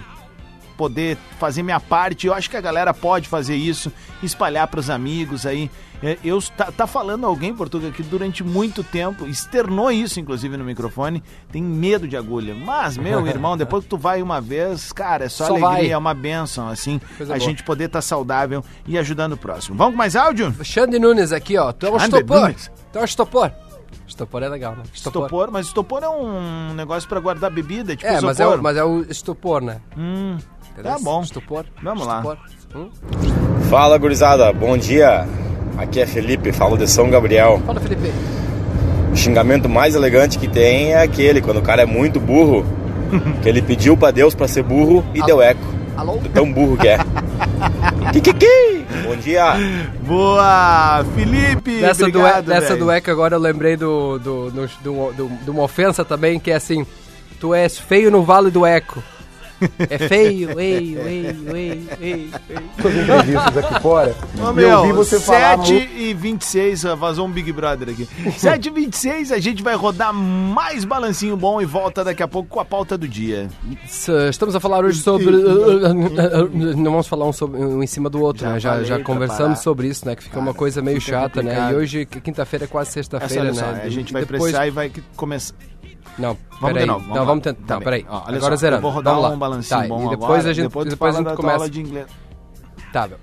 Poder 0.77 1.17
fazer 1.39 1.63
minha 1.63 1.79
parte. 1.79 2.27
Eu 2.27 2.33
acho 2.33 2.49
que 2.49 2.57
a 2.57 2.61
galera 2.61 2.93
pode 2.93 3.27
fazer 3.27 3.55
isso, 3.55 3.91
espalhar 4.21 4.67
pros 4.67 4.89
amigos 4.89 5.45
aí. 5.45 5.69
É, 6.01 6.17
Eu, 6.23 6.41
tá, 6.41 6.65
tá 6.71 6.85
falando 6.85 7.25
alguém, 7.25 7.53
Portugal, 7.55 7.89
que 7.91 8.03
durante 8.03 8.43
muito 8.43 8.83
tempo 8.83 9.25
externou 9.25 9.89
isso, 9.89 10.19
inclusive, 10.19 10.57
no 10.57 10.63
microfone, 10.65 11.23
tem 11.49 11.63
medo 11.63 12.07
de 12.07 12.17
agulha. 12.17 12.53
Mas, 12.53 12.97
meu 12.97 13.25
irmão, 13.27 13.55
depois 13.55 13.83
que 13.85 13.89
tu 13.89 13.97
vai 13.97 14.21
uma 14.21 14.41
vez, 14.41 14.91
cara, 14.91 15.25
é 15.25 15.29
só, 15.29 15.45
Só 15.45 15.51
alegria, 15.51 15.69
vai. 15.69 15.91
é 15.91 15.97
uma 15.97 16.13
benção, 16.13 16.67
assim, 16.67 16.99
Coisa 17.17 17.33
a 17.33 17.37
boa. 17.37 17.49
gente 17.49 17.63
poder 17.63 17.85
estar 17.85 18.01
saudável 18.01 18.61
e 18.85 18.97
ajudando 18.97 19.33
o 19.33 19.37
próximo. 19.37 19.77
Vamos 19.77 19.93
com 19.93 19.97
mais 19.97 20.15
áudio? 20.15 20.53
Xande 20.63 20.99
Nunes 20.99 21.31
aqui, 21.31 21.57
ó. 21.57 21.71
Tu 21.71 21.85
é 21.85 21.91
um 21.91 21.95
estopor. 21.97 22.53
Tu 22.91 22.97
é 22.97 23.01
um 23.01 23.05
estopor. 23.05 23.51
Estopor 24.05 24.43
é 24.43 24.49
legal, 24.49 24.75
né? 24.75 24.83
Estopor, 24.93 25.49
mas 25.49 25.67
estopor 25.67 26.03
é 26.03 26.09
um 26.09 26.73
negócio 26.73 27.07
pra 27.07 27.19
guardar 27.21 27.49
bebida, 27.49 27.95
tipo 27.95 28.11
É, 28.11 28.19
mas 28.19 28.39
é, 28.39 28.45
o, 28.45 28.61
mas 28.61 28.75
é 28.75 28.83
o 28.83 29.01
estopor, 29.09 29.61
né? 29.61 29.79
Hum, 29.97 30.37
Tá 30.81 30.97
bom. 30.99 31.21
Estopor. 31.21 31.65
Vamos 31.81 32.05
lá. 32.07 32.17
estopor. 32.17 32.37
Hum? 32.75 32.89
Fala 33.69 33.97
gurizada, 33.97 34.51
bom 34.51 34.77
dia. 34.77 35.27
Aqui 35.77 35.99
é 35.99 36.05
Felipe, 36.05 36.51
falo 36.51 36.77
de 36.77 36.87
São 36.89 37.09
Gabriel. 37.09 37.61
Fala, 37.65 37.79
Felipe. 37.79 38.11
O 39.11 39.15
xingamento 39.15 39.69
mais 39.69 39.95
elegante 39.95 40.39
que 40.39 40.47
tem 40.47 40.93
é 40.93 41.01
aquele, 41.03 41.41
quando 41.41 41.57
o 41.57 41.61
cara 41.61 41.83
é 41.83 41.85
muito 41.85 42.19
burro, 42.19 42.65
que 43.41 43.49
ele 43.49 43.61
pediu 43.61 43.95
pra 43.95 44.11
Deus 44.11 44.33
pra 44.33 44.47
ser 44.47 44.63
burro 44.63 45.03
e 45.13 45.21
deu 45.23 45.41
eco. 45.41 45.61
Alô? 45.95 46.17
De 46.17 46.29
tão 46.29 46.51
burro 46.51 46.75
que 46.77 46.87
é. 46.87 46.97
Kikiki! 48.11 48.85
Bom 49.07 49.15
dia! 49.15 49.53
Boa! 50.07 51.03
Felipe! 51.15 51.79
Dessa, 51.81 52.09
do, 52.09 52.19
obrigado, 52.19 52.45
dessa 52.45 52.67
velho. 52.73 52.79
do 52.85 52.91
ECA 52.91 53.11
agora 53.11 53.35
eu 53.35 53.39
lembrei 53.39 53.75
do, 53.77 54.17
do, 54.19 54.49
do, 54.51 54.67
do- 54.83 55.13
do- 55.13 55.29
de 55.43 55.49
uma 55.51 55.61
ofensa 55.63 56.03
também, 56.03 56.39
que 56.39 56.49
é 56.51 56.55
assim, 56.55 56.85
tu 57.39 57.53
és 57.53 57.77
feio 57.77 58.09
no 58.09 58.23
Vale 58.23 58.49
do 58.49 58.65
Eco. 58.65 59.03
É 59.89 59.97
feio, 60.07 60.59
ei, 60.59 60.97
ei, 60.97 61.37
ei, 61.53 61.87
ei, 62.01 62.29
ei. 62.49 63.01
entrevistas 63.01 63.57
aqui 63.57 63.81
fora. 63.81 64.15
Ô, 64.41 64.53
meu, 64.53 64.69
eu 64.69 64.83
vi 64.83 64.91
você 64.93 65.19
falar 65.19 65.57
7 65.59 65.73
muito. 65.73 65.93
e 65.97 66.13
26, 66.13 66.85
ó, 66.85 66.95
vazou 66.95 67.27
um 67.27 67.31
Big 67.31 67.51
Brother 67.51 67.89
aqui. 67.89 68.07
7 68.37 68.67
e 68.67 68.71
26, 68.71 69.31
a 69.31 69.39
gente 69.39 69.63
vai 69.63 69.75
rodar 69.75 70.13
mais 70.13 70.83
balancinho 70.85 71.35
bom 71.37 71.61
e 71.61 71.65
volta 71.65 72.03
daqui 72.03 72.23
a 72.23 72.27
pouco 72.27 72.49
com 72.49 72.59
a 72.59 72.65
pauta 72.65 72.97
do 72.97 73.07
dia. 73.07 73.49
Estamos 74.29 74.55
a 74.55 74.59
falar 74.59 74.83
hoje 74.83 75.01
sobre. 75.01 75.31
Não 76.75 76.91
vamos 76.91 77.07
falar 77.07 77.25
um, 77.25 77.33
sobre, 77.33 77.59
um 77.61 77.81
em 77.83 77.87
cima 77.87 78.09
do 78.09 78.21
outro, 78.21 78.43
Já 78.43 78.51
né? 78.53 78.59
Já, 78.59 78.83
já 78.83 78.99
conversamos 78.99 79.59
sobre 79.59 79.87
isso, 79.87 80.05
né? 80.07 80.15
Que 80.15 80.23
fica 80.23 80.39
uma 80.39 80.53
coisa 80.53 80.81
meio 80.81 80.99
chata, 81.01 81.41
né? 81.41 81.51
complicado. 81.51 81.73
E 81.73 81.75
hoje, 81.75 82.05
quinta-feira 82.05 82.65
é 82.65 82.67
quase 82.67 82.89
Essa, 82.89 82.93
sexta-feira, 82.93 83.53
só, 83.53 83.71
né? 83.71 83.81
a 83.83 83.89
gente 83.89 84.13
vai 84.13 84.21
depois- 84.23 84.41
precisar 84.41 84.67
e 84.67 84.71
vai 84.71 84.91
começar. 85.15 85.55
Não, 86.17 86.37
Vamos 86.51 86.67
peraí. 86.67 86.79
de 86.81 86.85
novo. 86.85 87.07
não, 87.07 87.15
lá. 87.15 87.23
vamos 87.23 87.43
tentar. 87.43 87.65
Tá 87.67 87.73
Não, 87.75 87.81
peraí. 87.81 88.05
Ó, 88.07 88.23
olha 88.27 88.37
Agora 88.37 88.55
só, 88.55 88.59
zerando. 88.61 88.77
Eu 88.77 88.81
vou 88.83 88.91
rodar 88.91 89.13
vamos 89.15 89.29
lá. 89.29 89.35
um 89.35 89.39
balancinho 89.39 89.81
tá, 89.81 89.87
bom 89.87 90.05
e 90.05 90.09
depois 90.09 90.23
agora, 90.31 90.49
a 90.49 90.53
gente, 90.53 90.63
depois 90.65 90.89
depois 90.89 91.15
a 91.15 91.17
gente 91.17 91.27
aula 91.27 91.37
começa. 91.37 91.69
de 91.69 91.81
inglês. 91.81 92.05
Tá, 92.91 93.07
meu. 93.07 93.17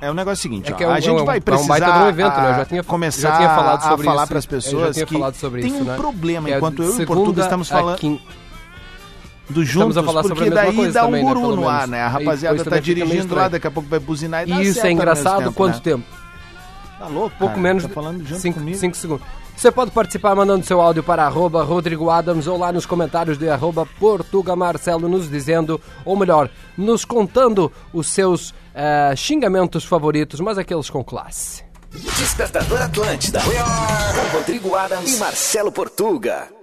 É 0.00 0.10
o 0.10 0.14
negócio 0.14 0.42
seguinte, 0.42 0.70
É 0.70 0.74
ó, 0.74 0.76
que 0.76 0.84
é 0.84 0.88
um- 0.88 0.90
a 0.92 1.00
gente 1.00 1.08
é 1.08 1.12
um- 1.22 1.24
vai 1.24 1.38
é 1.38 1.40
um 1.40 1.42
precisar 1.42 1.78
de 1.80 1.98
um 2.04 2.08
evento, 2.08 2.36
né? 2.36 2.50
Eu 2.50 2.54
já 2.54 2.62
a- 2.62 2.64
tinha- 2.66 2.84
começar 2.84 3.28
já 3.30 3.36
tinha 3.36 3.48
falado 3.48 3.82
sobre 3.82 4.06
a 4.06 4.10
falar 4.10 4.26
para 4.28 4.38
as 4.38 4.46
pessoas 4.46 4.96
que 4.96 5.04
tem 5.06 5.66
isso, 5.66 5.76
um 5.82 5.84
né? 5.84 5.96
problema 5.96 6.48
é 6.50 6.56
enquanto 6.56 6.76
de 6.76 6.82
eu 6.82 7.00
e 7.00 7.02
o 7.02 7.06
Portuga 7.06 7.42
estamos 7.42 7.72
a 7.72 7.76
falando. 7.78 8.20
do 9.50 9.64
juntos, 9.64 9.96
a 9.96 10.02
falar 10.02 10.22
sobre 10.22 10.34
porque 10.44 10.50
a 10.50 10.62
daí 10.62 10.92
dá 10.92 11.06
um 11.06 11.10
né, 11.10 11.20
guru 11.22 11.40
pelo 11.40 11.56
no 11.56 11.68
ar, 11.68 11.88
né? 11.88 12.02
A 12.02 12.08
rapaziada 12.08 12.62
tá 12.62 12.70
meio 12.70 12.82
dirigindo 12.82 13.34
lá, 13.34 13.48
daqui 13.48 13.66
a 13.66 13.70
pouco 13.70 13.88
vai 13.88 13.98
buzinar 13.98 14.46
e 14.46 14.50
dá 14.52 14.62
isso 14.62 14.86
é 14.86 14.92
engraçado 14.92 15.38
tempo, 15.44 15.52
quanto 15.54 15.74
né? 15.76 15.80
tempo? 15.82 16.04
Tá 16.98 17.06
louco, 17.06 17.34
Pouco 17.38 17.58
menos 17.58 17.82
Tá 17.84 17.88
falando 17.88 18.24
junto 18.24 18.40
5 18.40 18.58
comigo. 18.58 18.78
segundos. 18.94 19.26
Você 19.58 19.72
pode 19.72 19.90
participar 19.90 20.36
mandando 20.36 20.64
seu 20.64 20.80
áudio 20.80 21.02
para 21.02 21.24
arroba 21.24 21.64
Rodrigo 21.64 22.10
Adams 22.10 22.46
ou 22.46 22.56
lá 22.56 22.70
nos 22.70 22.86
comentários 22.86 23.36
de 23.36 23.50
arroba 23.50 23.84
Portuga 23.98 24.54
Marcelo 24.54 25.08
nos 25.08 25.28
dizendo, 25.28 25.80
ou 26.04 26.16
melhor, 26.16 26.48
nos 26.76 27.04
contando 27.04 27.70
os 27.92 28.06
seus 28.06 28.54
eh, 28.72 29.14
xingamentos 29.16 29.84
favoritos, 29.84 30.38
mas 30.38 30.58
aqueles 30.58 30.88
com 30.88 31.02
classe. 31.02 31.64
Despertador 31.90 32.80
Atlântida. 32.82 33.40
Com 33.40 34.36
Rodrigo 34.36 34.76
Adams 34.76 35.16
e 35.16 35.18
Marcelo 35.18 35.72
Portuga. 35.72 36.57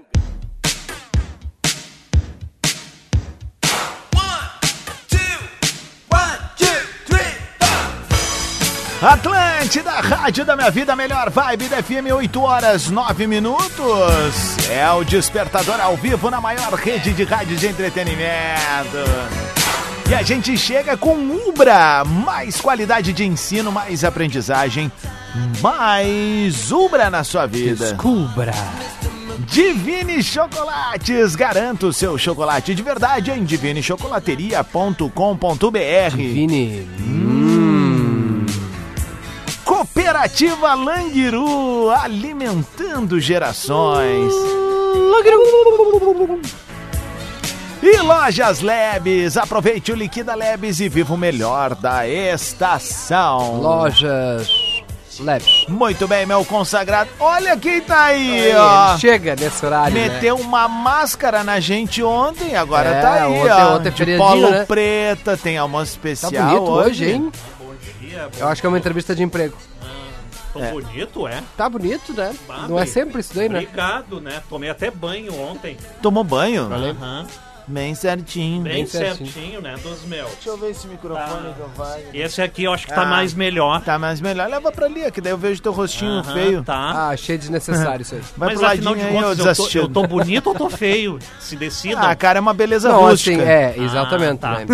Atlântida, 9.05 9.91
Rádio 9.91 10.43
da 10.43 10.55
Minha 10.55 10.71
Vida, 10.71 10.95
melhor 10.95 11.29
vibe 11.29 11.67
da 11.67 11.83
FM, 11.83 12.11
8 12.11 12.41
horas 12.41 12.89
9 12.89 13.27
minutos. 13.27 14.57
É 14.67 14.89
o 14.89 15.03
Despertador 15.03 15.79
ao 15.79 15.95
vivo 15.95 16.31
na 16.31 16.41
maior 16.41 16.73
rede 16.73 17.13
de 17.13 17.23
rádio 17.23 17.55
de 17.55 17.67
entretenimento. 17.67 18.97
E 20.09 20.15
a 20.15 20.23
gente 20.23 20.57
chega 20.57 20.97
com 20.97 21.19
Ubra, 21.19 22.03
mais 22.03 22.59
qualidade 22.59 23.13
de 23.13 23.23
ensino, 23.23 23.71
mais 23.71 24.03
aprendizagem, 24.03 24.91
mais 25.61 26.71
Ubra 26.71 27.11
na 27.11 27.23
sua 27.23 27.45
vida. 27.45 27.91
Descubra! 27.91 28.55
Divine 29.45 30.23
Chocolates, 30.23 31.35
garanta 31.35 31.85
o 31.85 31.93
seu 31.93 32.17
chocolate 32.17 32.73
de 32.73 32.81
verdade 32.81 33.29
em 33.29 33.43
divinechocolateria.com.br. 33.43 36.15
Vini, 36.15 36.87
Cooperativa 39.65 40.73
Languiru, 40.75 41.89
alimentando 41.89 43.19
gerações. 43.19 44.31
E 47.81 47.97
Lojas 48.01 48.61
Lebes, 48.61 49.37
aproveite 49.37 49.91
o 49.91 49.95
Liquida 49.95 50.33
Lebes 50.35 50.79
e 50.79 50.87
viva 50.89 51.13
o 51.13 51.17
melhor 51.17 51.75
da 51.75 52.07
estação. 52.07 53.59
lojas 53.61 54.47
leves. 55.19 55.65
Muito 55.69 56.07
bem, 56.07 56.25
meu 56.25 56.43
consagrado. 56.43 57.09
Olha 57.19 57.55
quem 57.55 57.79
tá 57.81 58.05
aí, 58.05 58.53
ó. 58.55 58.97
Chega 58.97 59.33
nesse 59.35 59.65
horário, 59.65 59.95
né? 59.95 60.09
Meteu 60.09 60.35
uma 60.35 60.67
máscara 60.67 61.41
na 61.43 61.59
gente 61.61 62.03
ontem, 62.03 62.55
agora 62.55 62.89
É, 62.89 63.01
tá 63.01 63.13
aí, 63.13 63.31
ontem- 63.39 63.51
ó. 63.51 63.75
ontem 63.75 63.87
é 63.89 64.05
de 64.05 64.17
polo 64.17 64.49
né? 64.51 64.65
preta, 64.65 65.37
tem 65.37 65.57
almoço 65.57 65.97
Tá 66.01 66.09
especial 66.11 66.43
bonito 66.43 66.69
hoje, 66.71 67.11
hein? 67.11 67.31
Eu 68.39 68.47
acho 68.47 68.61
que 68.61 68.65
é 68.67 68.69
uma 68.69 68.77
entrevista 68.77 69.15
de 69.15 69.23
emprego. 69.23 69.57
Tão 70.53 70.71
bonito, 70.71 71.27
é? 71.27 71.43
Tá 71.57 71.67
bonito, 71.67 72.13
né? 72.13 72.33
Bah, 72.47 72.65
Não 72.69 72.79
é 72.79 72.85
sempre 72.85 73.19
isso 73.19 73.35
daí, 73.35 73.49
né? 73.49 73.59
Obrigado, 73.59 74.21
né? 74.21 74.41
Tomei 74.49 74.69
até 74.69 74.89
banho 74.89 75.37
ontem. 75.37 75.75
Tomou 76.01 76.23
banho? 76.23 76.63
Aham. 76.73 77.27
Bem 77.67 77.95
certinho. 77.95 78.61
Bem, 78.63 78.73
Bem 78.73 78.85
certinho. 78.85 79.29
certinho. 79.31 79.61
né? 79.61 79.75
Dos 79.81 80.03
meus. 80.05 80.29
Deixa 80.33 80.49
eu 80.49 80.57
ver 80.57 80.69
esse 80.71 80.87
microfone 80.87 81.53
que 81.53 81.59
eu 81.59 81.69
faço. 81.75 81.99
Esse 82.13 82.41
aqui 82.41 82.63
eu 82.63 82.73
acho 82.73 82.85
que 82.85 82.93
tá 82.93 83.01
Ah. 83.01 83.05
mais 83.05 83.33
melhor. 83.33 83.81
Tá 83.81 83.97
mais 83.97 84.21
melhor. 84.21 84.47
Leva 84.49 84.71
pra 84.71 84.85
ali, 84.85 85.09
que 85.11 85.19
daí 85.19 85.31
eu 85.33 85.37
vejo 85.37 85.61
teu 85.61 85.71
rostinho 85.71 86.19
Aham, 86.19 86.33
feio. 86.33 86.63
Tá. 86.63 86.75
Ah, 86.75 87.09
achei 87.09 87.37
desnecessário 87.37 88.03
isso 88.03 88.15
aí. 88.15 88.21
Vai 88.37 88.49
Mas 88.55 88.63
afinal 88.63 88.95
de 88.95 89.01
contas, 89.01 89.15
eu 89.15 89.29
tô, 89.29 89.35
desassistido. 89.35 89.83
eu 89.85 89.89
tô 89.89 90.07
bonito 90.07 90.47
ou 90.47 90.55
tô 90.55 90.69
feio? 90.69 91.17
Se 91.39 91.55
decidam. 91.55 92.03
Ah, 92.03 92.15
cara, 92.15 92.37
é 92.37 92.41
uma 92.41 92.53
beleza 92.53 92.89
Não, 92.89 93.01
rústica. 93.01 93.35
assim, 93.41 93.49
é, 93.49 93.73
exatamente. 93.77 94.39
Ah, 94.45 94.55
tá. 94.55 94.59
né? 94.59 94.65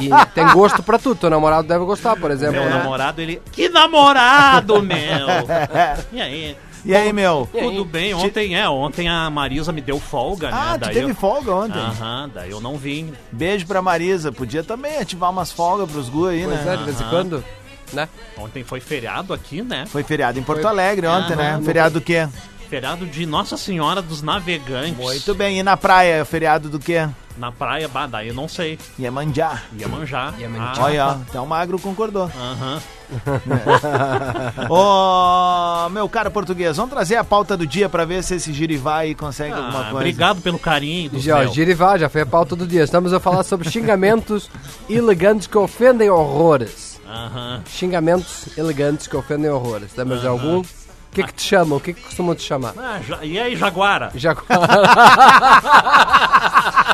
E, 0.00 0.06
e 0.06 0.26
tem 0.34 0.46
gosto 0.52 0.82
pra 0.82 0.98
tudo. 0.98 1.18
Teu 1.18 1.30
namorado 1.30 1.66
deve 1.66 1.84
gostar, 1.84 2.16
por 2.16 2.30
exemplo. 2.30 2.60
Meu 2.60 2.64
né? 2.70 2.78
namorado, 2.78 3.20
ele. 3.20 3.42
Que 3.52 3.68
namorado, 3.68 4.82
meu! 4.82 4.96
E 6.12 6.20
aí? 6.20 6.56
E 6.86 6.94
aí, 6.94 7.12
meu? 7.12 7.48
Tudo 7.52 7.84
bem? 7.84 8.14
Ontem 8.14 8.56
é, 8.56 8.68
ontem 8.68 9.08
a 9.08 9.28
Marisa 9.28 9.72
me 9.72 9.80
deu 9.80 9.98
folga, 9.98 10.50
né? 10.50 10.56
Ah, 10.56 10.72
tu 10.74 10.80
Daí 10.82 10.94
teve 10.94 11.10
eu... 11.10 11.14
folga 11.16 11.52
ontem. 11.52 11.78
Aham, 11.80 12.30
daí 12.32 12.50
eu 12.52 12.60
não 12.60 12.76
vim. 12.76 13.12
Beijo 13.32 13.66
pra 13.66 13.82
Marisa. 13.82 14.30
Podia 14.30 14.62
também 14.62 14.96
ativar 14.98 15.30
umas 15.30 15.50
folgas 15.50 15.90
pros 15.90 16.08
gu 16.08 16.28
aí, 16.28 16.44
Pois 16.44 16.64
né? 16.64 16.74
é, 16.74 16.76
de 16.76 16.84
vez 16.84 17.00
em 17.00 17.04
quando, 17.10 17.44
né? 17.92 18.08
Ontem 18.38 18.62
foi 18.62 18.78
feriado 18.78 19.34
aqui, 19.34 19.62
né? 19.62 19.84
Foi 19.86 20.04
feriado 20.04 20.38
em 20.38 20.42
Porto 20.44 20.62
Foi- 20.62 20.70
Alegre 20.70 21.08
ontem, 21.08 21.34
né? 21.34 21.60
Feriado 21.64 21.94
do 21.94 22.00
quê? 22.00 22.28
Feriado 22.68 23.06
de 23.06 23.24
Nossa 23.26 23.56
Senhora 23.56 24.02
dos 24.02 24.22
Navegantes. 24.22 24.96
Muito 24.96 25.34
bem. 25.34 25.58
E 25.58 25.62
na 25.62 25.76
praia, 25.76 26.24
feriado 26.24 26.68
do 26.68 26.78
quê? 26.78 27.08
Na 27.38 27.52
praia, 27.52 27.86
bah, 27.86 28.06
daí 28.06 28.28
eu 28.28 28.34
não 28.34 28.48
sei. 28.48 28.78
Iemanjá. 28.98 29.62
Ia 29.78 29.86
manjar. 29.86 30.34
Iemanjá. 30.40 30.72
Ah, 30.76 30.82
Olha, 30.84 31.06
ó. 31.06 31.10
Até 31.10 31.38
o 31.40 31.46
magro 31.46 31.78
concordou. 31.78 32.30
Aham. 32.34 32.80
Ô, 34.70 35.88
meu 35.90 36.08
cara 36.08 36.30
português, 36.30 36.76
vamos 36.76 36.90
trazer 36.92 37.16
a 37.16 37.22
pauta 37.24 37.56
do 37.56 37.66
dia 37.66 37.88
pra 37.88 38.04
ver 38.04 38.24
se 38.24 38.34
esse 38.36 38.52
girivá 38.52 38.98
aí 38.98 39.14
consegue 39.14 39.52
Ah, 39.52 39.58
alguma 39.58 39.78
coisa. 39.84 39.96
obrigado 39.96 40.40
pelo 40.40 40.58
carinho 40.58 41.10
do 41.10 41.18
Já, 41.20 41.40
céu. 41.44 41.52
Girivá, 41.54 41.98
já 41.98 42.08
foi 42.08 42.22
a 42.22 42.26
pauta 42.26 42.56
do 42.56 42.66
dia. 42.66 42.82
Estamos 42.82 43.12
a 43.12 43.20
falar 43.20 43.42
sobre 43.42 43.70
xingamentos 43.70 44.50
elegantes 44.88 45.46
que 45.46 45.58
ofendem 45.58 46.08
horrores. 46.10 46.98
Aham. 47.06 47.62
Xingamentos 47.68 48.48
elegantes 48.56 49.06
que 49.06 49.16
ofendem 49.16 49.50
horrores. 49.50 49.92
De 49.92 50.26
algum? 50.26 50.62
O 51.10 51.14
que 51.16 51.22
que 51.24 51.32
te 51.32 51.42
chamam? 51.42 51.78
O 51.78 51.80
que 51.80 51.94
que 51.94 52.02
costumam 52.02 52.34
te 52.34 52.42
chamar? 52.42 52.74
Ah, 52.78 53.00
ja- 53.06 53.24
E 53.24 53.38
aí, 53.38 53.56
Jaguara? 53.56 54.10
Jaguar. 54.14 54.46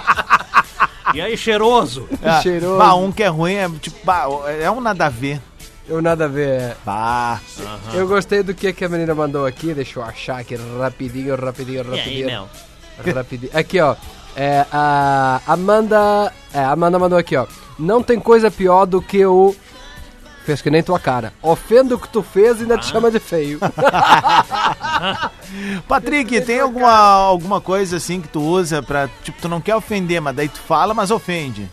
E 1.14 1.20
aí, 1.20 1.36
cheiroso? 1.36 2.08
Ah, 2.24 2.40
Cheiroso. 2.40 2.78
Bah, 2.78 2.94
um 2.94 3.12
que 3.12 3.22
é 3.22 3.28
ruim 3.28 3.54
é 3.54 3.68
tipo, 3.68 3.98
bah, 4.02 4.24
é 4.58 4.70
um 4.70 4.80
nada 4.80 5.06
a 5.06 5.08
ver. 5.10 5.42
Eu 5.86 6.00
nada 6.00 6.24
a 6.24 6.28
ver. 6.28 6.74
Bah. 6.86 7.38
Eu 7.92 8.08
gostei 8.08 8.42
do 8.42 8.54
que, 8.54 8.72
que 8.72 8.84
a 8.84 8.88
menina 8.88 9.14
mandou 9.14 9.44
aqui. 9.44 9.74
Deixa 9.74 9.98
eu 9.98 10.02
achar 10.04 10.38
aqui 10.40 10.56
rapidinho, 10.80 11.36
rapidinho, 11.36 11.78
E 11.78 11.80
aí, 11.80 11.86
rapidinho. 11.98 12.26
meu? 13.04 13.14
Rapidinho. 13.14 13.50
Aqui, 13.52 13.78
ó. 13.80 13.94
É, 14.34 14.64
a 14.72 15.42
Amanda. 15.46 16.32
É, 16.54 16.60
a 16.60 16.70
Amanda 16.70 16.98
mandou 16.98 17.18
aqui, 17.18 17.36
ó. 17.36 17.46
Não 17.78 18.02
tem 18.02 18.18
coisa 18.18 18.50
pior 18.50 18.86
do 18.86 19.02
que 19.02 19.26
o. 19.26 19.54
Fez 20.44 20.60
que 20.60 20.70
nem 20.70 20.82
tua 20.82 20.98
cara. 20.98 21.32
Ofenda 21.40 21.94
o 21.94 21.98
que 21.98 22.08
tu 22.08 22.22
fez 22.22 22.58
e 22.58 22.62
ainda 22.62 22.76
te 22.76 22.86
chama 22.86 23.10
de 23.10 23.20
feio. 23.20 23.60
Patrick, 25.86 26.40
tem 26.42 26.60
alguma, 26.60 26.90
alguma 26.90 27.60
coisa 27.60 27.96
assim 27.96 28.20
que 28.20 28.28
tu 28.28 28.40
usa 28.40 28.82
pra. 28.82 29.08
Tipo, 29.22 29.40
tu 29.40 29.48
não 29.48 29.60
quer 29.60 29.76
ofender, 29.76 30.20
mas 30.20 30.34
daí 30.34 30.48
tu 30.48 30.60
fala, 30.60 30.94
mas 30.94 31.10
ofende. 31.10 31.68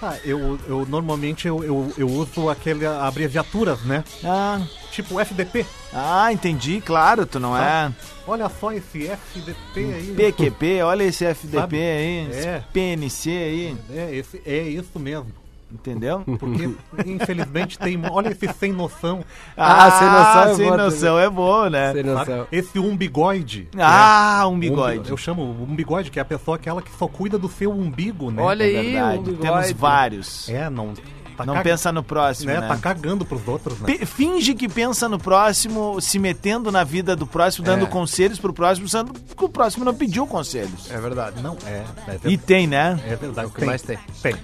Ah, 0.00 0.14
eu, 0.24 0.58
eu 0.68 0.86
normalmente 0.88 1.48
eu, 1.48 1.64
eu, 1.64 1.92
eu 1.98 2.06
uso 2.06 2.48
aquelas 2.48 2.84
abreviaturas, 3.02 3.80
né? 3.82 4.04
Ah, 4.24 4.60
Tipo 4.92 5.18
FDP. 5.18 5.66
ah, 5.92 6.32
entendi, 6.32 6.80
claro, 6.80 7.26
tu 7.26 7.40
não 7.40 7.56
é. 7.56 7.90
Olha 8.26 8.48
só 8.48 8.70
esse 8.72 9.08
FDP 9.08 9.80
aí. 9.94 10.14
PQP, 10.16 10.82
olha 10.82 11.02
esse 11.02 11.24
FDP 11.24 11.58
Sabe? 11.60 11.76
aí, 11.78 12.28
É. 12.32 12.58
esse 12.58 12.64
PNC 12.72 13.30
aí, 13.30 13.76
É, 13.90 14.14
esse, 14.14 14.40
é 14.46 14.62
isso 14.62 14.98
mesmo. 15.00 15.32
Entendeu? 15.72 16.22
Porque, 16.38 16.70
infelizmente, 17.06 17.78
tem. 17.78 18.00
Olha 18.10 18.28
esse 18.30 18.48
sem 18.54 18.72
noção. 18.72 19.24
Ah, 19.56 19.90
sem 19.90 20.08
noção 20.08 20.42
é 20.42 20.54
sem 20.54 20.66
boa 20.66 20.76
noção 20.76 21.18
é 21.18 21.30
bom, 21.30 21.68
né? 21.70 21.92
Sem 21.92 22.04
sabe? 22.04 22.18
noção. 22.30 22.46
Esse 22.52 22.78
umbigoide. 22.78 23.68
Ah, 23.78 24.44
um 24.46 24.52
Um 24.52 24.58
bi- 24.58 24.70
bigode. 24.70 25.10
Eu 25.10 25.16
chamo 25.16 25.42
umbigode, 25.42 26.10
que 26.10 26.18
é 26.18 26.22
a 26.22 26.24
pessoa 26.24 26.56
aquela 26.56 26.82
que 26.82 26.90
só 26.98 27.06
cuida 27.08 27.38
do 27.38 27.48
seu 27.48 27.70
umbigo, 27.70 28.30
né? 28.30 28.42
Olha 28.42 28.64
É 28.64 28.78
aí, 28.78 28.92
verdade, 28.92 29.32
temos 29.36 29.72
vários. 29.72 30.48
É, 30.48 30.68
não. 30.70 30.92
Tá 31.36 31.46
Não 31.46 31.54
cag- 31.54 31.62
pensa 31.70 31.92
no 31.92 32.02
próximo, 32.02 32.50
né? 32.50 32.60
né? 32.60 32.66
Tá 32.66 32.76
cagando 32.76 33.24
pros 33.24 33.46
outros, 33.46 33.78
né? 33.78 33.86
Pe- 33.86 34.04
Finge 34.04 34.54
que 34.56 34.68
pensa 34.68 35.08
no 35.08 35.20
próximo, 35.20 36.00
se 36.00 36.18
metendo 36.18 36.72
na 36.72 36.82
vida 36.82 37.14
do 37.14 37.28
próximo, 37.28 37.64
dando 37.64 37.84
É. 37.84 37.88
conselhos 37.88 38.40
pro 38.40 38.52
próximo, 38.52 38.88
sendo 38.88 39.12
que 39.12 39.44
o 39.44 39.48
próximo 39.48 39.84
não 39.84 39.94
pediu 39.94 40.26
conselhos. 40.26 40.90
É 40.90 40.98
verdade. 40.98 41.40
Não, 41.40 41.56
é. 41.64 41.84
É 42.08 42.18
E 42.24 42.36
tem, 42.36 42.66
né? 42.66 42.98
É 43.06 43.14
verdade. 43.14 43.46
o 43.46 43.50
que 43.52 43.64
mais 43.64 43.82
tem. 43.82 43.96
Tem. 44.20 44.34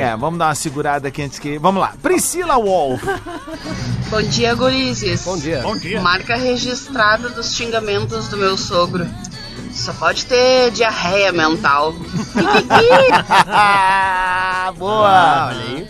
É, 0.00 0.16
vamos 0.16 0.38
dar 0.38 0.46
uma 0.46 0.54
segurada 0.54 1.08
aqui 1.08 1.22
antes 1.22 1.38
que. 1.38 1.58
Vamos 1.58 1.80
lá. 1.80 1.94
Priscila 2.02 2.54
Wolf. 2.56 3.02
Bom 4.08 4.22
dia, 4.22 4.54
gurizes. 4.54 5.24
Bom 5.24 5.36
dia. 5.36 5.60
Bom 5.62 5.76
dia. 5.76 6.00
Marca 6.00 6.36
registrada 6.36 7.28
dos 7.28 7.54
xingamentos 7.54 8.28
do 8.28 8.36
meu 8.36 8.56
sogro. 8.56 9.06
Só 9.72 9.92
pode 9.92 10.24
ter 10.26 10.70
diarreia 10.70 11.32
mental. 11.32 11.94
Ah, 13.52 14.72
boa! 14.76 15.08
Ah, 15.08 15.48
olha 15.48 15.60
aí. 15.78 15.88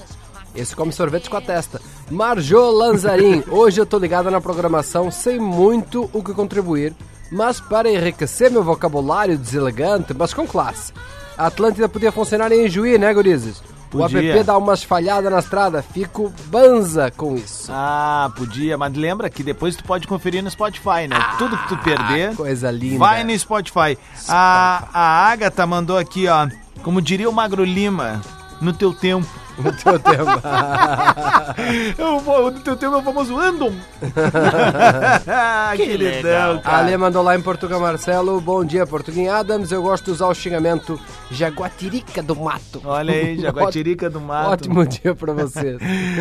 Esse 0.55 0.75
come 0.75 0.93
sorvete 0.93 1.29
com 1.29 1.37
a 1.37 1.41
testa. 1.41 1.81
Marjô 2.11 2.71
Lanzarin. 2.71 3.43
Hoje 3.49 3.81
eu 3.81 3.87
tô 3.87 3.99
ligada 3.99 4.31
na 4.31 4.41
programação 4.41 5.11
sem 5.11 5.39
muito 5.39 6.09
o 6.13 6.23
que 6.23 6.33
contribuir, 6.33 6.95
mas 7.31 7.61
para 7.61 7.91
enriquecer 7.91 8.51
meu 8.51 8.63
vocabulário 8.63 9.39
deselegante, 9.39 10.15
mas 10.15 10.35
com 10.35 10.47
classe. 10.47 10.93
A 11.37 11.47
Atlântida 11.47 11.89
podia 11.89 12.13
funcionar 12.13 12.53
em 12.53 12.69
Juí, 12.69 12.99
né, 12.99 13.13
gurizes? 13.15 13.63
O 13.93 13.99
Podia. 13.99 14.35
app 14.37 14.45
dá 14.45 14.57
umas 14.57 14.85
falhadas 14.85 15.33
na 15.33 15.41
estrada, 15.41 15.83
fico 15.83 16.33
banza 16.47 17.11
com 17.11 17.35
isso. 17.35 17.71
Ah, 17.75 18.31
podia, 18.37 18.79
mas 18.79 18.95
lembra 18.97 19.29
que 19.29 19.43
depois 19.43 19.75
tu 19.75 19.83
pode 19.83 20.07
conferir 20.07 20.43
no 20.45 20.51
Spotify, 20.51 21.09
né? 21.09 21.17
Tudo 21.39 21.59
que 21.59 21.69
tu 21.69 21.77
perder, 21.79 22.37
Coisa 22.37 22.71
linda. 22.71 22.99
vai 22.99 23.25
no 23.25 23.37
Spotify. 23.37 23.99
A, 24.29 24.85
a 24.93 25.31
Agatha 25.33 25.67
mandou 25.67 25.99
aqui, 25.99 26.29
ó, 26.29 26.47
como 26.85 27.03
diria 27.03 27.29
o 27.29 27.33
Magro 27.33 27.65
Lima, 27.65 28.21
no 28.61 28.73
teu 28.73 28.93
tempo. 28.95 29.27
No 29.65 29.73
teu 29.73 29.99
tempo. 29.99 30.25
Eu 31.99 32.19
vou, 32.21 32.51
no 32.51 32.61
teu 32.61 32.77
tempo 32.77 32.95
é 32.95 32.99
o 32.99 33.03
famoso 33.03 33.39
Andom. 33.39 33.73
Que 35.77 35.87
Queridão, 35.87 36.55
legal. 36.55 36.61
A. 36.65 36.79
Ale 36.79 36.97
mandou 36.97 37.23
lá 37.23 37.37
em 37.37 37.41
Portugal 37.41 37.81
Marcelo. 37.81 38.41
Bom 38.41 38.65
dia, 38.65 38.87
Portuguinho 38.87 39.33
Adams. 39.33 39.71
Eu 39.71 39.83
gosto 39.83 40.07
de 40.07 40.11
usar 40.13 40.27
o 40.27 40.35
xingamento 40.35 40.99
Jaguatirica 41.31 42.23
do 42.23 42.35
Mato. 42.35 42.81
Olha 42.85 43.13
aí, 43.13 43.39
Jaguatirica 43.39 44.11
do 44.11 44.21
Mato. 44.21 44.51
Ótimo 44.51 44.87
dia 44.87 45.15
pra 45.15 45.33
vocês. 45.33 45.79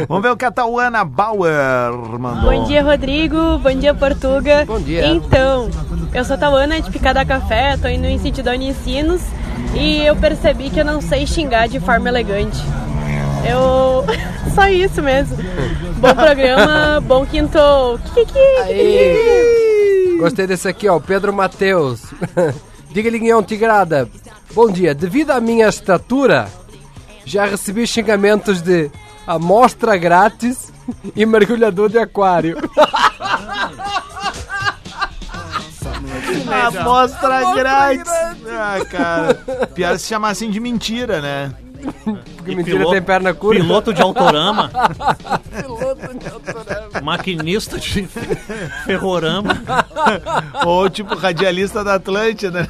Vamos 0.07 0.23
ver 0.23 0.31
o 0.31 0.37
que 0.37 0.45
a 0.45 0.51
Tauana 0.51 1.03
Bauer 1.03 1.91
mandou. 2.19 2.51
Bom 2.51 2.63
dia, 2.65 2.83
Rodrigo. 2.83 3.57
Bom 3.59 3.73
dia, 3.73 3.93
Portuga. 3.93 4.65
Bom 4.65 4.79
dia. 4.79 5.07
Então, 5.07 5.69
eu 6.13 6.25
sou 6.25 6.37
Tauana 6.37 6.81
de 6.81 6.91
Picada 6.91 7.25
Café, 7.25 7.77
tô 7.77 7.87
indo 7.87 8.05
em 8.05 8.19
sentido 8.19 8.49
Unicinos 8.49 9.21
e 9.73 10.01
eu 10.05 10.15
percebi 10.15 10.69
que 10.69 10.79
eu 10.79 10.85
não 10.85 11.01
sei 11.01 11.25
xingar 11.25 11.67
de 11.67 11.79
forma 11.79 12.09
elegante. 12.09 12.57
Eu. 13.47 14.05
Só 14.53 14.67
isso 14.67 15.01
mesmo. 15.01 15.37
Bom 15.97 16.13
programa, 16.13 16.99
bom 17.01 17.25
quinto. 17.25 17.59
Kiki. 18.13 18.39
Gostei 20.19 20.47
desse 20.47 20.67
aqui, 20.67 20.87
ó. 20.87 20.99
Pedro 20.99 21.31
Mateus. 21.31 22.01
Diga 22.91 23.09
Linguão 23.09 23.43
Tigrada. 23.43 24.09
Bom 24.53 24.69
dia. 24.69 24.95
Devido 24.95 25.31
à 25.31 25.39
minha 25.39 25.67
estatura, 25.69 26.49
já 27.25 27.45
recebi 27.45 27.85
xingamentos 27.85 28.61
de 28.61 28.89
amostra 29.27 29.95
grátis 29.95 30.73
e 31.15 31.25
mergulhador 31.25 31.89
de 31.89 31.99
aquário. 31.99 32.57
Amostra 36.49 37.53
grátis. 37.53 38.11
Ah, 38.47 38.79
cara. 38.89 39.35
Pior 39.73 39.97
se 39.99 40.07
chamar 40.07 40.29
assim 40.29 40.49
de 40.49 40.59
mentira, 40.59 41.21
né? 41.21 41.53
Porque 42.55 42.71
mentira 42.71 42.89
tem 42.89 43.01
perna 43.01 43.33
curta. 43.33 43.61
Piloto 43.61 43.93
de 43.93 44.01
autorama. 44.01 44.69
Piloto 45.55 46.17
de 46.17 46.27
autorama. 46.27 47.01
Maquinista 47.01 47.77
de 47.77 48.07
ferrorama. 48.85 49.61
Ou 50.65 50.89
tipo 50.89 51.15
radialista 51.15 51.83
da 51.83 51.95
Atlântida. 51.95 52.67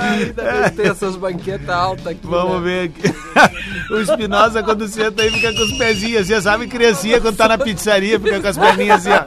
Ainda 0.00 0.42
bem 0.42 0.62
que 0.64 0.70
tem 0.76 0.88
essas 0.88 1.16
banquetas 1.16 1.68
altas 1.68 2.06
aqui. 2.08 2.20
Vamos 2.22 2.62
né? 2.62 2.64
ver 2.64 2.90
aqui. 2.90 3.16
O 3.88 4.00
Espinosa, 4.00 4.64
quando 4.64 4.88
senta 4.88 5.22
aí, 5.22 5.30
fica 5.30 5.52
com 5.52 5.62
os 5.62 5.78
pezinhos 5.78 6.22
assim. 6.22 6.40
Sabe 6.40 6.66
criancinha 6.66 7.20
quando 7.20 7.36
tá 7.36 7.46
na 7.46 7.56
pizzaria, 7.56 8.18
fica 8.18 8.40
com 8.40 8.48
as 8.48 8.58
perninhas 8.58 9.06
assim, 9.06 9.10
ó. 9.12 9.22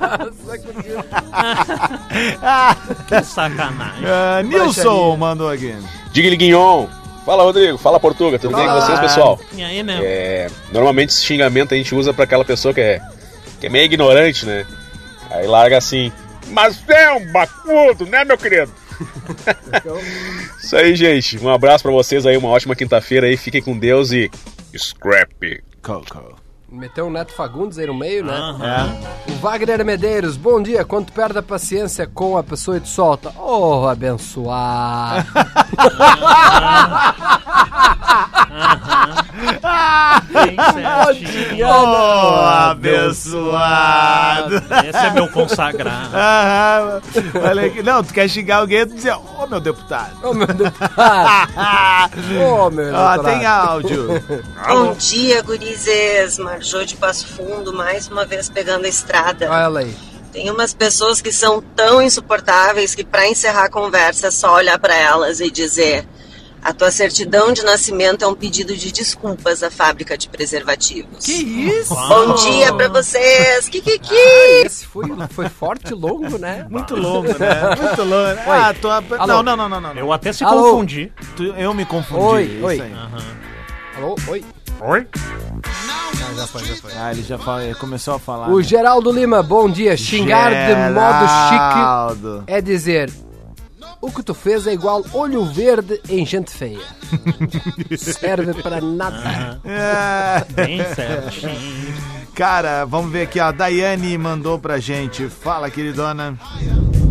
Que 3.07 3.23
sacanagem. 3.23 4.03
Ah, 4.05 4.43
Nilson 4.43 5.15
mandou 5.15 5.49
aqui. 5.49 5.73
Diga 6.11 6.35
Guignon. 6.35 6.87
Fala, 7.25 7.43
Rodrigo. 7.43 7.77
Fala, 7.77 7.99
Portuga. 7.99 8.39
Tudo 8.39 8.55
bem 8.55 8.65
com 8.65 8.73
vocês, 8.73 8.99
pessoal? 8.99 9.39
E 9.53 9.63
aí, 9.63 9.83
meu? 9.83 9.99
É, 10.01 10.47
normalmente 10.71 11.09
esse 11.09 11.23
xingamento 11.23 11.73
a 11.73 11.77
gente 11.77 11.93
usa 11.93 12.13
pra 12.13 12.23
aquela 12.23 12.43
pessoa 12.43 12.73
que 12.73 12.81
é, 12.81 13.01
que 13.59 13.67
é 13.67 13.69
meio 13.69 13.85
ignorante, 13.85 14.45
né? 14.45 14.65
Aí 15.29 15.45
larga 15.45 15.77
assim. 15.77 16.11
Mas 16.47 16.81
é 16.89 17.11
um 17.11 17.31
bacudo, 17.31 18.05
né, 18.07 18.25
meu 18.25 18.37
querido? 18.37 18.71
Isso 20.59 20.75
aí, 20.75 20.95
gente. 20.95 21.37
Um 21.37 21.49
abraço 21.49 21.83
pra 21.83 21.91
vocês 21.91 22.25
aí, 22.25 22.35
uma 22.35 22.49
ótima 22.49 22.75
quinta-feira 22.75 23.27
aí. 23.27 23.37
Fiquem 23.37 23.61
com 23.61 23.77
Deus 23.77 24.11
e. 24.11 24.31
Scrap. 24.75 25.63
Coco. 25.81 26.38
Meteu 26.71 27.07
um 27.07 27.11
Neto 27.11 27.33
Fagundes 27.33 27.79
aí 27.79 27.87
no 27.87 27.95
meio, 27.95 28.23
né? 28.23 28.33
Aham. 28.33 28.95
O 29.27 29.31
Wagner 29.41 29.83
Medeiros, 29.83 30.37
bom 30.37 30.61
dia. 30.61 30.85
Quando 30.85 31.11
perde 31.11 31.39
a 31.39 31.43
paciência 31.43 32.05
com 32.05 32.37
a 32.37 32.43
pessoa 32.43 32.77
e 32.77 32.79
tu 32.79 32.87
solta, 32.87 33.33
oh, 33.37 33.87
abençoado. 33.87 35.25
Bem 40.31 40.55
certinho. 40.73 41.67
Oh, 42.21 42.45
abençoado. 42.71 44.55
Esse 44.87 45.05
é 45.05 45.11
meu 45.13 45.27
consagrado. 45.29 46.09
Aham. 46.15 47.01
Olha 47.43 47.65
aqui. 47.65 47.81
Não, 47.83 48.03
tu 48.03 48.13
quer 48.13 48.27
xingar 48.29 48.57
alguém, 48.57 48.85
tu 48.87 48.95
diz, 48.95 49.05
ô 49.05 49.47
meu 49.47 49.59
deputado. 49.59 50.11
Ô, 50.23 50.33
meu 50.33 50.47
deputado. 50.47 51.51
Ô, 52.41 52.69
meu 52.69 52.93
Ó, 52.93 53.15
doutorado. 53.15 53.23
tem 53.23 53.45
áudio. 53.45 54.07
Bom 54.67 54.93
dia, 54.93 55.41
gurizes. 55.41 56.37
Marjô 56.37 56.83
de 56.83 56.95
Passo 56.95 57.27
Fundo, 57.27 57.73
mais 57.73 58.07
uma 58.07 58.25
vez 58.25 58.49
pegando 58.49 58.85
a 58.85 58.89
estrada. 58.89 59.47
Olha 59.49 59.61
ela 59.63 59.79
aí. 59.81 59.95
Tem 60.31 60.49
umas 60.51 60.73
pessoas 60.73 61.21
que 61.21 61.31
são 61.31 61.61
tão 61.75 62.01
insuportáveis 62.01 62.93
que 62.93 63.03
para 63.03 63.27
encerrar 63.27 63.65
a 63.65 63.69
conversa 63.69 64.27
é 64.27 64.31
só 64.31 64.53
olhar 64.55 64.77
para 64.77 64.95
elas 64.95 65.39
e 65.39 65.49
dizer: 65.49 66.07
a 66.63 66.73
tua 66.73 66.91
certidão 66.91 67.53
de 67.53 67.63
nascimento 67.63 68.23
é 68.23 68.27
um 68.27 68.35
pedido 68.35 68.75
de 68.75 68.91
desculpas 68.91 69.63
à 69.63 69.71
fábrica 69.71 70.17
de 70.17 70.27
preservativos. 70.27 71.25
Que 71.25 71.31
isso? 71.31 71.95
Bom 71.95 72.35
dia 72.35 72.73
para 72.73 72.89
vocês. 72.89 73.69
Kikiki. 73.69 74.13
Ah, 74.13 74.65
esse 74.65 74.85
foi, 74.85 75.05
foi 75.29 75.47
forte 75.49 75.91
e 75.91 75.95
longo, 75.95 76.37
né? 76.37 76.65
Muito 76.69 76.95
longo, 76.95 77.27
né? 77.39 77.75
Muito 77.81 78.03
longo. 78.03 78.27
né? 78.33 78.43
Ah, 78.47 78.73
tô... 78.73 78.89
Alô? 78.89 79.41
Não, 79.41 79.43
não, 79.43 79.57
não, 79.57 79.69
não, 79.69 79.81
não. 79.81 79.93
Eu 79.93 80.11
até 80.11 80.33
se 80.33 80.43
Alô? 80.43 80.71
confundi. 80.73 81.11
Tu- 81.35 81.43
Eu 81.55 81.73
me 81.73 81.85
confundi. 81.85 82.21
Oi, 82.23 82.59
oi. 82.61 82.81
aí. 82.81 82.93
Alô, 83.97 84.15
oi. 84.27 84.43
Oi? 84.81 85.07
Ah, 85.65 86.33
já 86.35 86.47
foi, 86.47 86.63
já 86.65 86.75
foi. 86.75 86.91
Ah, 86.97 87.11
ele 87.11 87.21
já 87.23 87.37
fala- 87.37 87.63
ele 87.65 87.75
começou 87.75 88.13
a 88.15 88.19
falar. 88.19 88.49
O 88.49 88.57
né? 88.57 88.63
Geraldo 88.63 89.11
Lima, 89.11 89.43
bom 89.43 89.69
dia. 89.69 89.95
Xingar 89.97 90.51
de 90.51 90.75
modo 90.93 91.27
Geraldo. 91.49 92.37
chique 92.39 92.43
é 92.47 92.61
dizer: 92.61 93.11
o 94.01 94.11
que 94.11 94.23
tu 94.23 94.33
fez 94.33 94.65
é 94.65 94.73
igual 94.73 95.03
olho 95.13 95.45
verde 95.45 96.01
em 96.09 96.25
gente 96.25 96.51
feia. 96.51 96.79
Serve 97.97 98.53
pra 98.61 98.79
nada. 98.79 99.59
É. 99.65 100.45
Bem 100.53 100.79
certinho. 100.93 101.93
Cara, 102.33 102.85
vamos 102.85 103.11
ver 103.11 103.23
aqui, 103.23 103.39
ó. 103.39 103.45
A 103.45 103.51
Daiane 103.51 104.17
mandou 104.17 104.57
pra 104.57 104.79
gente. 104.79 105.27
Fala, 105.27 105.69
queridona. 105.69 106.39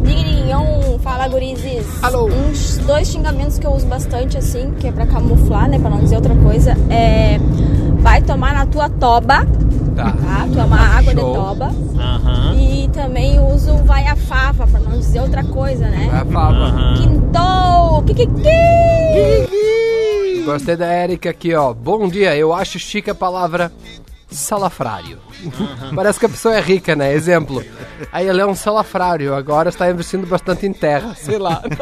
Digrinhão, 0.03 0.99
fala 1.03 1.29
gurizes. 1.29 1.85
Alô. 2.03 2.27
Uns 2.27 2.79
dois 2.79 3.09
xingamentos 3.09 3.59
que 3.59 3.67
eu 3.67 3.73
uso 3.73 3.87
bastante, 3.87 4.39
assim, 4.39 4.73
que 4.81 4.89
é 4.89 4.93
pra 4.93 5.07
camuflar, 5.07 5.69
né? 5.69 5.79
Pra 5.79 5.91
não 5.91 5.99
dizer 5.99 6.17
outra 6.17 6.35
coisa. 6.37 6.75
É. 6.89 7.39
Vai 8.01 8.23
tomar 8.23 8.55
na 8.55 8.67
tua 8.67 8.89
toba, 8.89 9.47
Tá. 9.95 10.13
tá? 10.13 10.49
Tomar 10.55 10.99
água 10.99 11.13
Show. 11.13 11.15
de 11.15 11.21
toba. 11.39 11.73
Aham. 11.99 12.55
E 12.55 12.89
também 12.89 13.39
uso 13.41 13.77
vai 13.85 14.07
a 14.07 14.15
fava, 14.17 14.67
pra 14.67 14.81
não 14.81 14.99
dizer 14.99 15.21
outra 15.21 15.43
coisa, 15.45 15.87
né? 15.89 16.09
Vai 16.11 16.21
a 16.21 16.25
fava. 16.25 16.57
Aham. 16.57 16.95
Quintou! 16.97 18.03
Kikiki! 18.05 18.39
Gostei 20.45 20.77
da 20.77 20.87
Érica 20.87 21.31
aqui, 21.31 21.55
ó. 21.55 21.75
Bom 21.75 22.09
dia, 22.09 22.35
eu 22.37 22.55
acho 22.55 22.79
chique 22.79 23.11
a 23.11 23.15
palavra 23.15 23.71
salafrário. 24.31 25.19
Parece 25.95 26.19
que 26.21 26.27
a 26.27 26.29
pessoa 26.29 26.55
é 26.57 26.61
rica, 26.61 26.95
né? 26.95 27.13
Exemplo. 27.13 27.65
Aí 28.13 28.29
ele 28.29 28.41
é 28.41 28.47
um 28.47 28.55
salafrário, 28.55 29.35
agora 29.35 29.69
está 29.69 29.91
investindo 29.91 30.27
bastante 30.27 30.67
em 30.67 30.73
terra, 30.73 31.15
sei 31.15 31.39
lá. 31.39 31.63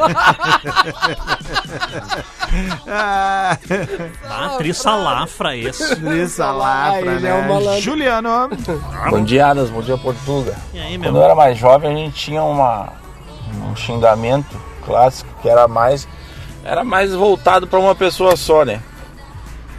Ah, 2.87 3.57
Trissalafra 4.57 5.55
esse. 5.55 5.95
Lisa 5.95 6.51
Lafra, 6.51 6.99
Ele 7.13 7.27
é 7.27 7.33
um 7.33 7.41
né? 7.41 7.47
malandro. 7.47 7.81
Juliano. 7.81 8.49
Bom 9.09 9.23
dia, 9.23 9.47
Adas. 9.47 9.69
Bom 9.69 9.81
dia, 9.81 9.97
Portuga. 9.97 10.55
E 10.73 10.79
aí, 10.79 10.97
Quando 10.97 11.13
meu? 11.13 11.21
eu 11.21 11.23
era 11.25 11.35
mais 11.35 11.57
jovem, 11.57 11.91
a 11.91 11.95
gente 11.95 12.15
tinha 12.15 12.41
uma, 12.43 12.93
um 13.69 13.75
xingamento 13.75 14.59
clássico 14.85 15.29
que 15.41 15.49
era 15.49 15.67
mais 15.67 16.07
era 16.63 16.83
mais 16.83 17.13
voltado 17.13 17.67
para 17.67 17.79
uma 17.79 17.95
pessoa 17.95 18.35
só, 18.35 18.65
né? 18.65 18.81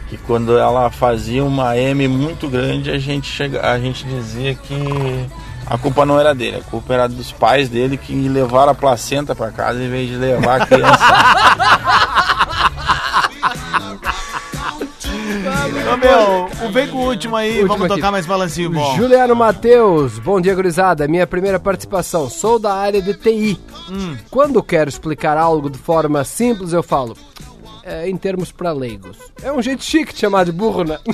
Que 0.09 0.17
quando 0.17 0.57
ela 0.57 0.89
fazia 0.89 1.43
uma 1.45 1.77
M 1.77 2.07
muito 2.07 2.47
grande, 2.49 2.89
a 2.89 2.97
gente 2.97 3.27
chega, 3.27 3.69
a 3.71 3.79
gente 3.79 4.03
dizia 4.05 4.55
que 4.55 4.75
a 5.67 5.77
culpa 5.77 6.03
não 6.05 6.19
era 6.19 6.33
dele, 6.33 6.57
a 6.57 6.61
culpa 6.69 6.93
era 6.95 7.07
dos 7.07 7.31
pais 7.31 7.69
dele 7.69 7.95
que 7.95 8.13
levaram 8.27 8.71
a 8.71 8.75
placenta 8.75 9.35
para 9.35 9.51
casa 9.51 9.79
em 9.83 9.87
vez 9.89 10.09
de 10.09 10.15
levar 10.15 10.61
a 10.63 10.65
criança. 10.65 11.05
Ô, 15.93 15.97
meu, 15.97 16.67
o- 16.67 16.71
vem 16.71 16.87
com 16.87 16.97
o 16.97 17.07
último 17.09 17.35
aí. 17.35 17.51
Último 17.51 17.67
vamos 17.69 17.85
aqui. 17.85 17.95
tocar 17.95 18.11
mais 18.11 18.25
balancinho 18.25 18.69
bom. 18.69 18.95
Juliano 18.95 19.35
Matheus, 19.35 20.19
bom 20.19 20.39
dia, 20.39 20.53
gurizada. 20.55 21.07
Minha 21.07 21.25
primeira 21.27 21.59
participação, 21.59 22.29
sou 22.29 22.59
da 22.59 22.73
área 22.73 23.01
de 23.01 23.13
TI. 23.13 23.59
Hum. 23.89 24.15
Quando 24.29 24.61
quero 24.61 24.89
explicar 24.89 25.37
algo 25.37 25.69
de 25.69 25.77
forma 25.79 26.23
simples, 26.23 26.73
eu 26.73 26.83
falo. 26.83 27.15
É, 27.89 28.07
em 28.07 28.15
termos 28.15 28.51
pra 28.51 28.71
leigos. 28.71 29.17
É 29.41 29.51
um 29.51 29.61
jeito 29.61 29.83
chique 29.83 30.13
de 30.13 30.19
chamar 30.19 30.45
de 30.45 30.51
burro, 30.51 30.83
né? 30.83 30.99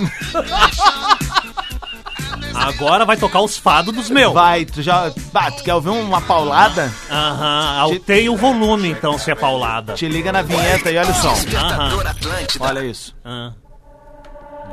Agora 2.53 3.05
vai 3.05 3.15
tocar 3.17 3.41
os 3.41 3.57
fados 3.57 3.93
dos 3.93 4.09
meus. 4.09 4.33
Vai, 4.33 4.65
tu 4.65 4.81
já. 4.81 5.11
Bah, 5.31 5.51
tu 5.51 5.63
quer 5.63 5.73
ouvir 5.73 5.89
uma 5.89 6.21
paulada? 6.21 6.91
Aham, 7.09 7.79
altei 7.79 8.27
o 8.29 8.35
volume 8.35 8.89
então, 8.89 9.17
se 9.19 9.29
é 9.29 9.35
paulada. 9.35 9.93
Te 9.93 10.07
liga 10.07 10.31
na 10.31 10.41
vinheta 10.41 10.89
e 10.89 10.97
olha 10.97 11.11
o 11.11 11.15
som. 11.15 11.35
Aham. 11.57 11.91
Olha 12.59 12.85
isso. 12.85 13.15
Ah. 13.23 13.51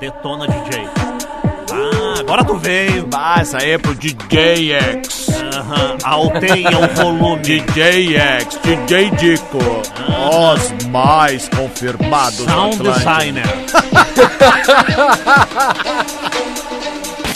Detona 0.01 0.47
DJ. 0.47 1.12
Agora 2.33 2.47
tu 2.47 2.57
veio. 2.57 3.07
Ah, 3.15 3.43
essa 3.43 3.59
aí 3.59 3.73
é 3.73 3.79
pro 3.79 3.95
DJ 3.95 4.73
X. 4.73 5.29
Aham, 5.55 5.99
o 6.17 6.31
volume. 6.97 7.43
DJ 7.43 8.17
X, 8.17 8.59
DJ 8.63 9.11
Dico. 9.11 9.59
Os 9.59 10.87
mais 10.87 11.47
confirmados 11.51 12.39
do 12.39 12.45
Sound 12.45 12.79
designer. 12.79 13.45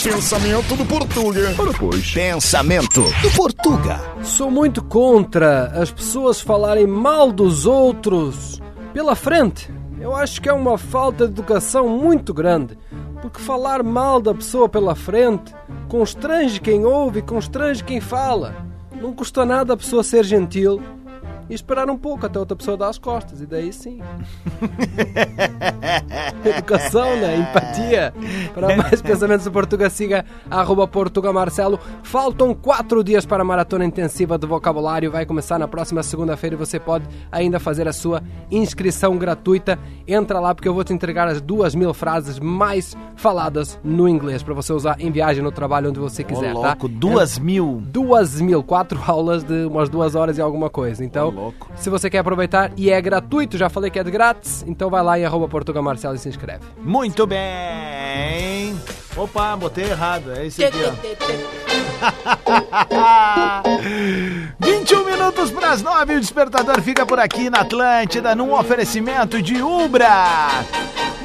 Pensamento 0.02 0.74
do 0.74 0.86
Portuga. 0.86 1.54
Ora, 1.58 1.72
pois. 1.78 2.10
Pensamento 2.12 3.02
do 3.20 3.30
Portuga. 3.32 4.00
Sou 4.22 4.50
muito 4.50 4.82
contra 4.82 5.72
as 5.78 5.90
pessoas 5.90 6.40
falarem 6.40 6.86
mal 6.86 7.30
dos 7.30 7.66
outros 7.66 8.62
pela 8.94 9.14
frente. 9.14 9.70
Eu 10.00 10.16
acho 10.16 10.40
que 10.40 10.48
é 10.48 10.52
uma 10.54 10.78
falta 10.78 11.26
de 11.26 11.32
educação 11.32 11.86
muito 11.86 12.32
grande. 12.32 12.78
Porque 13.26 13.42
falar 13.42 13.82
mal 13.82 14.22
da 14.22 14.32
pessoa 14.32 14.68
pela 14.68 14.94
frente 14.94 15.52
constrange 15.88 16.60
quem 16.60 16.84
ouve 16.84 17.18
e 17.18 17.22
constrange 17.22 17.82
quem 17.82 18.00
fala. 18.00 18.54
Não 19.02 19.12
custa 19.12 19.44
nada 19.44 19.72
a 19.72 19.76
pessoa 19.76 20.04
ser 20.04 20.24
gentil 20.24 20.80
e 21.48 21.54
esperar 21.54 21.88
um 21.90 21.96
pouco 21.96 22.26
até 22.26 22.38
outra 22.38 22.56
pessoa 22.56 22.76
dar 22.76 22.88
as 22.88 22.98
costas. 22.98 23.40
E 23.40 23.46
daí 23.46 23.72
sim. 23.72 24.00
Educação, 26.44 27.16
né? 27.16 27.36
Empatia. 27.36 28.14
Para 28.54 28.76
mais 28.76 29.00
pensamentos 29.02 29.44
do 29.44 29.52
Portuga, 29.52 29.88
siga 29.90 30.24
arroba 30.50 30.86
Portuga 30.86 31.32
Marcelo. 31.32 31.78
Faltam 32.02 32.54
quatro 32.54 33.02
dias 33.02 33.26
para 33.26 33.42
a 33.42 33.44
maratona 33.44 33.84
intensiva 33.84 34.38
do 34.38 34.46
vocabulário. 34.46 35.10
Vai 35.10 35.26
começar 35.26 35.58
na 35.58 35.68
próxima 35.68 36.02
segunda-feira 36.02 36.54
e 36.54 36.58
você 36.58 36.78
pode 36.78 37.04
ainda 37.30 37.58
fazer 37.58 37.88
a 37.88 37.92
sua 37.92 38.22
inscrição 38.50 39.16
gratuita. 39.16 39.78
Entra 40.06 40.40
lá 40.40 40.54
porque 40.54 40.68
eu 40.68 40.74
vou 40.74 40.84
te 40.84 40.92
entregar 40.92 41.28
as 41.28 41.40
duas 41.40 41.74
mil 41.74 41.92
frases 41.92 42.38
mais 42.38 42.96
faladas 43.16 43.78
no 43.82 44.08
inglês 44.08 44.42
para 44.42 44.54
você 44.54 44.72
usar 44.72 45.00
em 45.00 45.10
viagem 45.10 45.42
no 45.42 45.50
trabalho 45.50 45.90
onde 45.90 45.98
você 45.98 46.22
quiser, 46.22 46.54
Ô, 46.54 46.60
tá? 46.60 46.68
louco, 46.68 46.88
duas 46.88 47.38
mil. 47.38 47.82
Duas 47.86 48.40
mil, 48.40 48.62
quatro 48.62 49.00
aulas 49.06 49.42
de 49.42 49.66
umas 49.66 49.88
duas 49.88 50.14
horas 50.14 50.38
e 50.38 50.40
alguma 50.40 50.70
coisa. 50.70 51.04
Então, 51.04 51.35
se 51.76 51.90
você 51.90 52.10
quer 52.10 52.18
aproveitar 52.18 52.72
e 52.76 52.90
é 52.90 53.00
gratuito, 53.00 53.58
já 53.58 53.68
falei 53.68 53.90
que 53.90 53.98
é 53.98 54.04
de 54.04 54.10
grátis, 54.10 54.64
então 54.66 54.90
vai 54.90 55.02
lá 55.02 55.18
em 55.18 55.24
arroba 55.24 55.48
Portuga 55.48 55.82
Marcelo 55.82 56.14
e 56.14 56.18
se 56.18 56.28
inscreve. 56.28 56.64
Muito 56.82 57.26
bem. 57.26 58.76
Opa, 59.16 59.56
botei 59.56 59.84
errado. 59.84 60.32
É 60.32 60.46
esse 60.46 60.64
aqui, 60.64 60.78
ó. 60.84 60.92
21 64.60 65.04
minutos 65.04 65.50
para 65.50 65.72
as 65.72 65.82
9, 65.82 66.16
o 66.16 66.20
despertador 66.20 66.80
fica 66.82 67.06
por 67.06 67.18
aqui 67.18 67.50
na 67.50 67.60
Atlântida, 67.60 68.34
num 68.34 68.52
oferecimento 68.52 69.40
de 69.40 69.62
Ubra. 69.62 70.48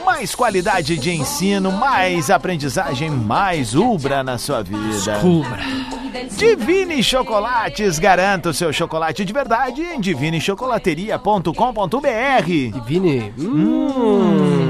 Mais 0.05 0.33
qualidade 0.33 0.97
de 0.97 1.11
ensino, 1.11 1.71
mais 1.71 2.29
aprendizagem, 2.29 3.09
mais 3.09 3.75
Ubra 3.75 4.23
na 4.23 4.37
sua 4.37 4.63
vida. 4.63 5.19
Ubra. 5.23 6.00
Divine 6.37 7.03
Chocolates, 7.03 7.99
garanta 7.99 8.49
o 8.49 8.53
seu 8.53 8.73
chocolate 8.73 9.23
de 9.23 9.31
verdade 9.33 9.81
em 9.81 9.99
divinechocolateria.com.br. 9.99 12.83
Divine. 12.85 13.33
Hum. 13.37 14.61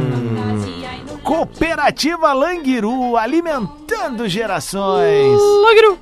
Cooperativa 1.23 2.33
Languiru, 2.33 3.15
alimentando 3.15 4.27
gerações. 4.27 5.39
Languiru. 5.39 5.99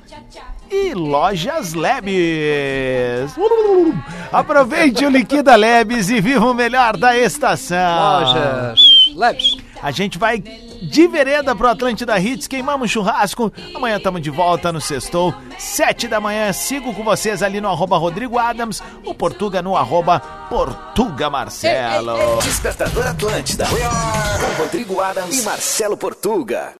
E 0.70 0.94
Lojas 0.94 1.74
Lebes. 1.74 3.34
Aproveite 4.32 5.04
o 5.04 5.10
Liquida 5.10 5.54
Lebes 5.56 6.08
e 6.10 6.20
viva 6.20 6.46
o 6.46 6.54
melhor 6.54 6.96
da 6.96 7.16
estação. 7.16 8.20
Lojas 8.20 8.80
Lebes. 9.14 9.56
A 9.82 9.90
gente 9.90 10.18
vai 10.18 10.42
de 10.82 11.06
vereda 11.06 11.54
pro 11.54 11.68
Atlântida 11.68 12.18
Hits, 12.18 12.46
queimamos 12.46 12.90
churrasco. 12.90 13.52
Amanhã 13.74 13.96
estamos 13.96 14.20
de 14.20 14.30
volta 14.30 14.72
no 14.72 14.80
Sextou, 14.80 15.34
sete 15.58 16.08
da 16.08 16.20
manhã. 16.20 16.52
Sigo 16.52 16.94
com 16.94 17.02
vocês 17.02 17.42
ali 17.42 17.60
no 17.60 17.68
arroba 17.68 17.96
Rodrigo 17.96 18.38
Adams, 18.38 18.82
o 19.04 19.14
Portuga 19.14 19.62
no 19.62 19.76
arroba 19.76 20.20
Portuga 20.20 21.30
Marcelo. 21.30 22.38
Despertador 22.42 23.06
Atlântida. 23.06 23.66
Com 23.66 24.62
Rodrigo 24.62 25.00
Adams 25.00 25.38
e 25.38 25.42
Marcelo 25.42 25.96
Portuga. 25.96 26.68